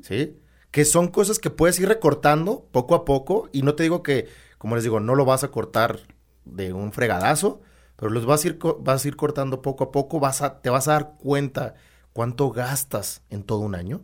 ¿sí? 0.02 0.38
Que 0.70 0.84
son 0.84 1.08
cosas 1.08 1.40
que 1.40 1.50
puedes 1.50 1.80
ir 1.80 1.88
recortando 1.88 2.68
poco 2.70 2.94
a 2.94 3.04
poco 3.04 3.48
y 3.52 3.62
no 3.62 3.74
te 3.74 3.82
digo 3.82 4.04
que, 4.04 4.28
como 4.66 4.74
les 4.74 4.82
digo, 4.82 4.98
no 4.98 5.14
lo 5.14 5.24
vas 5.24 5.44
a 5.44 5.52
cortar 5.52 6.00
de 6.44 6.72
un 6.72 6.90
fregadazo, 6.90 7.62
pero 7.94 8.10
los 8.10 8.26
vas 8.26 8.44
a 8.44 8.48
ir, 8.48 8.58
vas 8.80 9.04
a 9.04 9.06
ir 9.06 9.14
cortando 9.14 9.62
poco 9.62 9.84
a 9.84 9.92
poco, 9.92 10.18
vas 10.18 10.42
a, 10.42 10.60
te 10.60 10.70
vas 10.70 10.88
a 10.88 10.94
dar 10.94 11.14
cuenta 11.18 11.76
cuánto 12.12 12.50
gastas 12.50 13.22
en 13.30 13.44
todo 13.44 13.60
un 13.60 13.76
año 13.76 14.02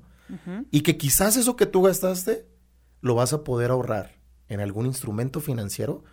y 0.70 0.82
que 0.82 0.96
quizás 0.96 1.36
eso 1.36 1.56
que 1.56 1.66
tú 1.66 1.82
gastaste 1.82 2.46
lo 3.00 3.16
vas 3.16 3.32
a 3.32 3.42
poder 3.42 3.72
ahorrar 3.72 4.12
en 4.48 4.60
algún 4.60 4.86
instrumento 4.86 5.40
financiero 5.40 6.04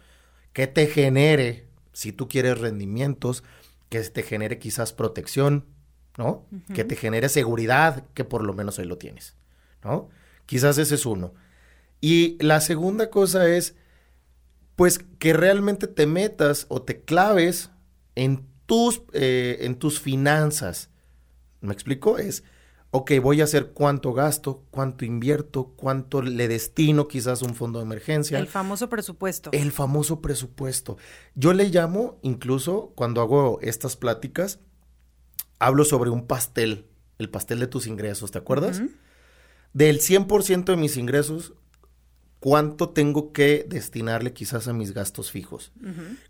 que 0.51 0.65
te 0.65 0.87
genere, 0.87 1.67
si 1.93 2.11
tú 2.11 2.27
quieres 2.27 2.57
rendimientos, 2.57 3.43
que 3.89 4.01
te 4.01 4.23
genere 4.23 4.57
quizás 4.57 4.93
protección, 4.93 5.67
¿no? 6.17 6.47
Que 6.73 6.85
te 6.85 6.95
genere 6.95 7.29
seguridad, 7.29 8.03
que 8.15 8.23
por 8.23 8.43
lo 8.43 8.55
menos 8.55 8.79
ahí 8.79 8.85
lo 8.85 8.97
tienes, 8.97 9.35
¿no? 9.83 10.09
Quizás 10.47 10.79
ese 10.79 10.95
es 10.95 11.05
uno. 11.05 11.35
Y 12.01 12.43
la 12.43 12.61
segunda 12.61 13.11
cosa 13.11 13.47
es, 13.47 13.75
pues, 14.79 14.99
que 15.19 15.33
realmente 15.33 15.87
te 15.87 16.07
metas 16.07 16.65
o 16.69 16.81
te 16.81 17.01
claves 17.01 17.69
en 18.15 18.47
tus, 18.65 19.01
eh, 19.11 19.57
en 19.63 19.75
tus 19.75 19.99
finanzas. 19.99 20.89
¿Me 21.59 21.73
explico? 21.73 22.17
Es, 22.17 22.45
ok, 22.91 23.11
voy 23.21 23.41
a 23.41 23.43
hacer 23.43 23.71
cuánto 23.73 24.13
gasto, 24.13 24.63
cuánto 24.71 25.03
invierto, 25.03 25.73
cuánto 25.75 26.21
le 26.21 26.47
destino 26.47 27.09
quizás 27.09 27.41
un 27.41 27.55
fondo 27.55 27.79
de 27.79 27.83
emergencia. 27.87 28.39
El 28.39 28.47
famoso 28.47 28.87
presupuesto. 28.87 29.49
El 29.51 29.73
famoso 29.73 30.21
presupuesto. 30.21 30.95
Yo 31.35 31.51
le 31.51 31.65
llamo, 31.65 32.17
incluso 32.21 32.93
cuando 32.95 33.19
hago 33.19 33.59
estas 33.61 33.97
pláticas, 33.97 34.61
hablo 35.59 35.83
sobre 35.83 36.09
un 36.09 36.25
pastel, 36.25 36.85
el 37.17 37.29
pastel 37.29 37.59
de 37.59 37.67
tus 37.67 37.85
ingresos, 37.85 38.31
¿te 38.31 38.37
acuerdas? 38.37 38.79
Ujú. 38.79 38.91
Del 39.73 39.99
100% 39.99 40.63
de 40.63 40.77
mis 40.77 40.95
ingresos, 40.95 41.53
¿cuánto 42.39 42.89
tengo 42.89 43.31
que 43.33 43.65
destinarle 43.67 44.33
quizás 44.33 44.67
a 44.67 44.73
mis 44.73 44.93
gastos 44.93 45.31
fijos? 45.31 45.71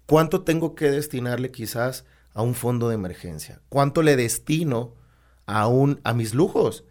¿Cuánto 0.06 0.44
tengo 0.44 0.76
que 0.76 0.90
destinarle 0.92 1.52
quizás 1.52 2.06
a 2.34 2.42
un 2.42 2.56
fondo 2.56 2.90
de 2.90 2.96
emergencia? 2.96 3.62
¿Cuánto 3.70 4.02
le 4.02 4.16
destino 4.16 4.96
a, 5.46 5.68
un, 5.68 6.00
a 6.04 6.14
mis 6.14 6.34
lujos? 6.34 6.84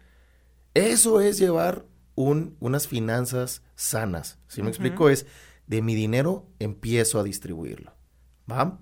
Eso 0.73 1.21
es 1.21 1.37
llevar 1.37 1.85
un, 2.15 2.55
unas 2.59 2.87
finanzas 2.87 3.61
sanas. 3.75 4.37
Si 4.47 4.61
me 4.61 4.67
Ujú. 4.67 4.69
explico, 4.69 5.09
es 5.09 5.25
de 5.67 5.81
mi 5.81 5.95
dinero 5.95 6.47
empiezo 6.59 7.19
a 7.19 7.23
distribuirlo. 7.23 7.93
¿Va? 8.51 8.79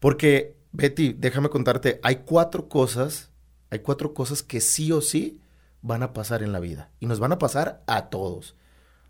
Porque, 0.00 0.56
Betty, 0.72 1.14
déjame 1.14 1.48
contarte, 1.48 2.00
hay 2.02 2.16
cuatro 2.26 2.68
cosas, 2.68 3.30
hay 3.70 3.80
cuatro 3.80 4.14
cosas 4.14 4.42
que 4.42 4.60
sí 4.60 4.92
o 4.92 5.00
sí 5.00 5.40
van 5.82 6.02
a 6.02 6.12
pasar 6.12 6.42
en 6.42 6.52
la 6.52 6.60
vida. 6.60 6.90
Y 7.00 7.06
nos 7.06 7.18
van 7.18 7.32
a 7.32 7.38
pasar 7.38 7.82
a 7.86 8.10
todos. 8.10 8.56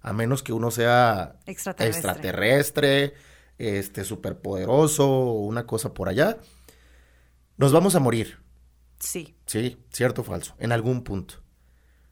A 0.07 0.13
menos 0.13 0.43
que 0.45 0.53
uno 0.53 0.71
sea 0.71 1.37
Extraterrestre. 1.47 2.11
extraterrestre, 2.11 3.15
este, 3.59 4.05
superpoderoso 4.05 5.09
o 5.11 5.41
una 5.41 5.67
cosa 5.67 5.93
por 5.95 6.09
allá. 6.09 6.39
Nos 7.57 7.73
vamos 7.73 7.97
a 7.97 8.01
morir, 8.01 8.39
Sí. 9.01 9.35
¿sí? 9.47 9.79
Cierto 9.91 10.21
o 10.21 10.25
falso, 10.25 10.55
en 10.59 10.71
algún 10.71 11.03
punto. 11.03 11.43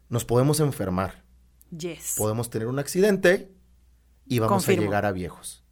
Nos 0.09 0.25
podemos 0.25 0.59
enfermar, 0.59 1.23
Yes. 1.71 2.15
podemos 2.19 2.51
tener 2.51 2.67
un 2.67 2.79
accidente 2.81 3.53
y 4.27 4.41
vamos 4.41 4.65
Confirmo. 4.65 4.83
a 4.83 4.85
llegar 4.87 5.07
a 5.07 5.13
viejos. 5.13 5.63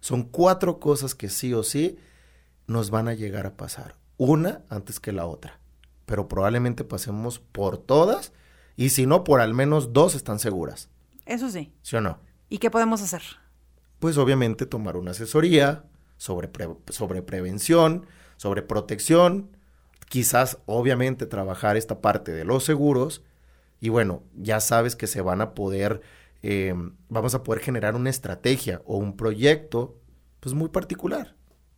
Son 0.00 0.24
cuatro 0.24 0.80
cosas 0.80 1.14
que 1.14 1.28
sí 1.28 1.54
o 1.54 1.62
sí 1.62 1.98
nos 2.66 2.90
van 2.90 3.06
a 3.08 3.14
llegar 3.14 3.46
a 3.46 3.56
pasar. 3.56 3.94
Una 4.16 4.62
antes 4.70 4.98
que 5.00 5.12
la 5.12 5.26
otra. 5.26 5.60
Pero 6.04 6.26
probablemente 6.26 6.82
pasemos 6.82 7.38
por 7.38 7.78
todas 7.78 8.32
y 8.76 8.88
si 8.90 9.06
no, 9.06 9.22
por 9.22 9.40
al 9.40 9.54
menos 9.54 9.92
dos 9.92 10.14
están 10.16 10.38
seguras. 10.40 10.88
Eso 11.28 11.50
sí. 11.50 11.72
¿Sí 11.82 11.94
o 11.96 12.00
no? 12.00 12.20
¿Y 12.48 12.58
qué 12.58 12.70
podemos 12.70 13.02
hacer? 13.02 13.22
pues 14.00 14.16
obviamente 14.16 14.64
tomar 14.64 14.96
una 14.96 15.10
asesoría 15.10 15.84
sobre, 16.18 16.46
pre- 16.46 16.76
sobre 16.90 17.20
prevención, 17.20 18.06
sobre 18.36 18.62
protección, 18.62 19.50
quizás 20.08 20.58
obviamente 20.66 21.26
trabajar 21.26 21.76
esta 21.76 22.00
parte 22.00 22.30
de 22.32 22.44
los 22.44 22.62
seguros 22.62 23.24
y 23.80 23.88
bueno, 23.88 24.22
ya 24.36 24.60
sabes 24.60 24.94
que 24.94 25.08
se 25.08 25.20
van 25.20 25.40
a 25.40 25.52
poder, 25.54 26.00
eh, 26.42 26.74
vamos 27.08 27.34
a 27.34 27.42
poder 27.42 27.60
generar 27.60 27.96
una 27.96 28.08
estrategia 28.10 28.82
o 28.86 28.98
un 28.98 29.16
proyecto 29.16 29.98
pues 30.38 30.54
muy 30.54 30.68
particular, 30.68 31.34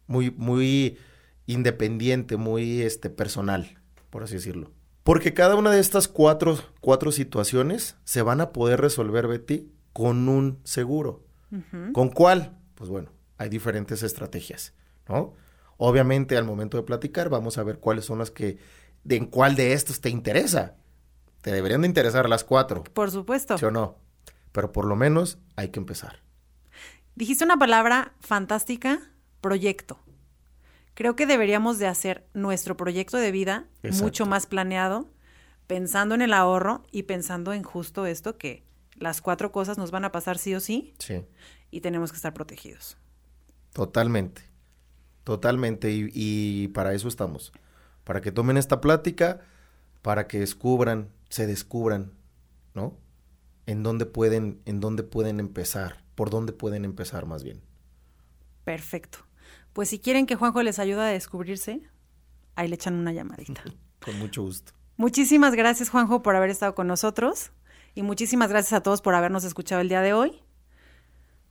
muy, 0.07 0.31
muy 0.31 0.99
independiente, 1.47 2.37
muy 2.37 2.83
este, 2.83 3.09
personal, 3.09 3.79
por 4.11 4.25
así 4.25 4.35
decirlo. 4.35 4.73
Porque 5.03 5.35
cada 5.35 5.55
una 5.57 5.71
de 5.71 5.81
estas 5.81 6.09
cuatro, 6.09 6.59
cuatro 6.81 7.13
situaciones 7.13 7.97
se 8.05 8.23
van 8.23 8.41
a 8.41 8.51
poder 8.53 8.81
resolver, 8.81 9.27
Betty, 9.27 9.71
con 9.93 10.29
un 10.29 10.61
seguro. 10.65 11.25
¿Con 11.93 12.11
cuál? 12.11 12.57
Pues 12.77 12.91
bueno, 12.91 13.11
hay 13.39 13.49
diferentes 13.49 14.05
estrategias, 14.05 14.73
¿no? 15.09 15.35
Obviamente 15.79 16.37
al 16.37 16.45
momento 16.45 16.77
de 16.77 16.85
platicar 16.85 17.29
vamos 17.29 17.59
a 17.59 17.65
ver 17.65 17.81
cuáles 17.81 18.05
son 18.05 18.19
las 18.19 18.31
que, 18.31 18.59
de 19.03 19.17
en 19.17 19.27
cuál 19.27 19.57
de 19.57 19.73
estas 19.73 20.01
te 20.01 20.11
interesa. 20.11 20.77
Te 21.41 21.51
deberían 21.51 21.81
de 21.81 21.89
interesar 21.89 22.29
las 22.29 22.45
cuatro, 22.45 22.85
Por 22.85 23.11
supuesto. 23.11 23.59
¿sí 23.59 23.65
o 23.65 23.71
no? 23.71 23.99
Pero 24.53 24.73
por 24.73 24.85
lo 24.85 24.95
menos 24.95 25.39
hay 25.57 25.71
que 25.71 25.81
empezar. 25.81 26.21
Dijiste 27.15 27.45
una 27.45 27.59
palabra 27.59 28.13
fantástica, 28.21 29.11
proyecto. 29.41 29.99
Creo 31.01 31.17
que 31.17 31.25
deberíamos 31.25 31.79
de 31.79 31.87
hacer 31.87 32.27
nuestro 32.35 32.77
proyecto 32.77 33.17
de 33.17 33.33
vida 33.33 33.65
Exacto. 33.83 34.05
mucho 34.05 34.27
más 34.27 34.45
planeado, 34.45 35.09
pensando 35.67 36.15
en 36.15 36.21
el 36.21 36.35
ahorro 36.35 36.83
y 36.93 37.05
pensando 37.05 37.55
en 37.55 37.63
justo 37.63 38.05
esto 38.05 38.37
que 38.37 38.65
las 38.97 39.23
cuatro 39.23 39.51
cosas 39.51 39.79
nos 39.79 39.91
van 39.91 40.05
a 40.05 40.13
pasar 40.13 40.37
sí 40.37 40.55
o 40.55 40.61
sí 40.61 40.93
Sí, 40.99 41.25
y 41.71 41.81
tenemos 41.81 42.11
que 42.13 42.17
estar 42.17 42.35
protegidos. 42.35 42.99
totalmente. 43.73 44.43
Totalmente. 45.25 45.91
Y, 45.91 46.11
y 46.13 46.69
para 46.69 46.93
eso 46.93 47.09
estamos. 47.09 47.55
Para 48.05 48.21
que 48.21 48.31
tomen 48.31 48.59
esta 48.59 48.83
plática, 48.83 49.41
para 50.03 50.27
que 50.29 50.41
descubran, 50.41 51.09
se 51.31 51.47
descubran, 51.47 52.13
¿no? 52.75 52.95
En 53.65 53.83
dónde 53.83 54.05
pueden, 54.05 54.61
en 54.67 54.81
dónde 54.81 55.03
pueden 55.03 55.41
empezar, 55.41 56.05
por 56.15 56.29
dónde 56.29 56.53
pueden 56.53 56.85
empezar 56.85 57.25
más 57.25 57.43
bien. 57.43 57.63
Perfecto. 58.65 59.30
Pues 59.73 59.89
si 59.89 59.99
quieren 59.99 60.27
que 60.27 60.37
Juanjo 60.37 60.63
les 60.63 60.79
ayude 60.79 61.03
a 61.03 61.07
descubrirse, 61.07 61.83
ahí 62.57 62.69
le 62.69 62.75
echan 62.75 62.95
una 62.95 63.13
llamadita. 63.13 63.63
Con 64.05 64.19
mucho 64.19 64.43
gusto. 64.43 64.73
Muchísimas 64.97 65.55
gracias, 65.55 65.91
Juanjo, 65.91 66.23
por 66.23 66.37
haber 66.37 66.51
estado 66.51 66.75
con 66.75 66.87
nosotros. 66.87 67.53
Y 67.95 68.03
muchísimas 68.03 68.51
gracias 68.51 68.75
a 68.75 68.83
todos 68.83 69.01
por 69.01 69.15
habernos 69.15 69.45
escuchado 69.45 69.81
el 69.81 69.89
día 69.89 70.03
de 70.03 70.13
hoy. 70.13 70.43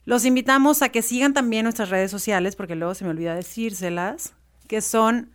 Los 0.06 0.26
invitamos 0.26 0.82
a 0.82 0.90
que 0.90 1.02
sigan 1.02 1.34
también 1.34 1.64
nuestras 1.64 1.90
redes 1.90 2.12
sociales, 2.12 2.56
porque 2.56 2.76
luego 2.76 2.94
se 2.94 3.06
me 3.06 3.12
olvida 3.12 3.34
decírselas, 3.34 4.36
que 4.68 4.82
son 4.82 5.32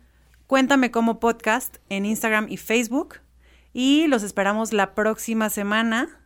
Cuéntame 0.47 0.91
como 0.91 1.19
podcast 1.19 1.77
en 1.89 2.05
Instagram 2.05 2.45
y 2.49 2.57
Facebook. 2.57 3.21
Y 3.73 4.05
los 4.05 4.21
esperamos 4.21 4.73
la 4.73 4.93
próxima 4.93 5.49
semana. 5.49 6.21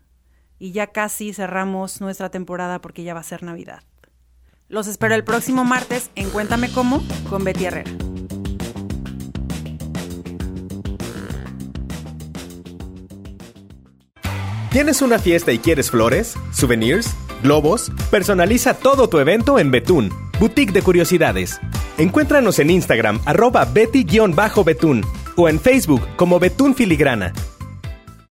Y 0.60 0.74
ya 0.74 0.88
casi 0.88 1.34
cerramos 1.34 2.02
nuestra 2.02 2.30
temporada 2.30 2.82
porque 2.82 3.04
ya 3.04 3.14
va 3.14 3.22
a 3.22 3.24
ser 3.24 3.44
Navidad. 3.44 3.82
Los 4.70 4.86
espero 4.86 5.16
el 5.16 5.24
próximo 5.24 5.66
martes 5.66 6.12
en 6.14 6.30
Cuéntame 6.30 6.70
cómo 6.72 7.04
con 7.28 7.44
Betty 7.44 7.66
Herrera. 7.66 7.90
¿Tienes 14.70 15.02
una 15.02 15.18
fiesta 15.18 15.52
y 15.52 15.58
quieres 15.58 15.90
flores, 15.90 16.36
souvenirs, 16.52 17.16
globos? 17.42 17.92
Personaliza 18.12 18.76
todo 18.76 19.10
tu 19.10 19.18
evento 19.18 19.58
en 19.58 19.72
Betún, 19.72 20.14
Boutique 20.40 20.72
de 20.72 20.84
Curiosidades. 20.84 21.60
Encuéntranos 21.98 22.60
en 22.60 22.70
Instagram 22.70 23.20
arroba 23.26 23.66
betty-betún 23.66 25.04
o 25.36 25.50
en 25.50 25.60
Facebook 25.60 26.08
como 26.16 26.38
Betún 26.40 26.76
Filigrana 26.76 27.34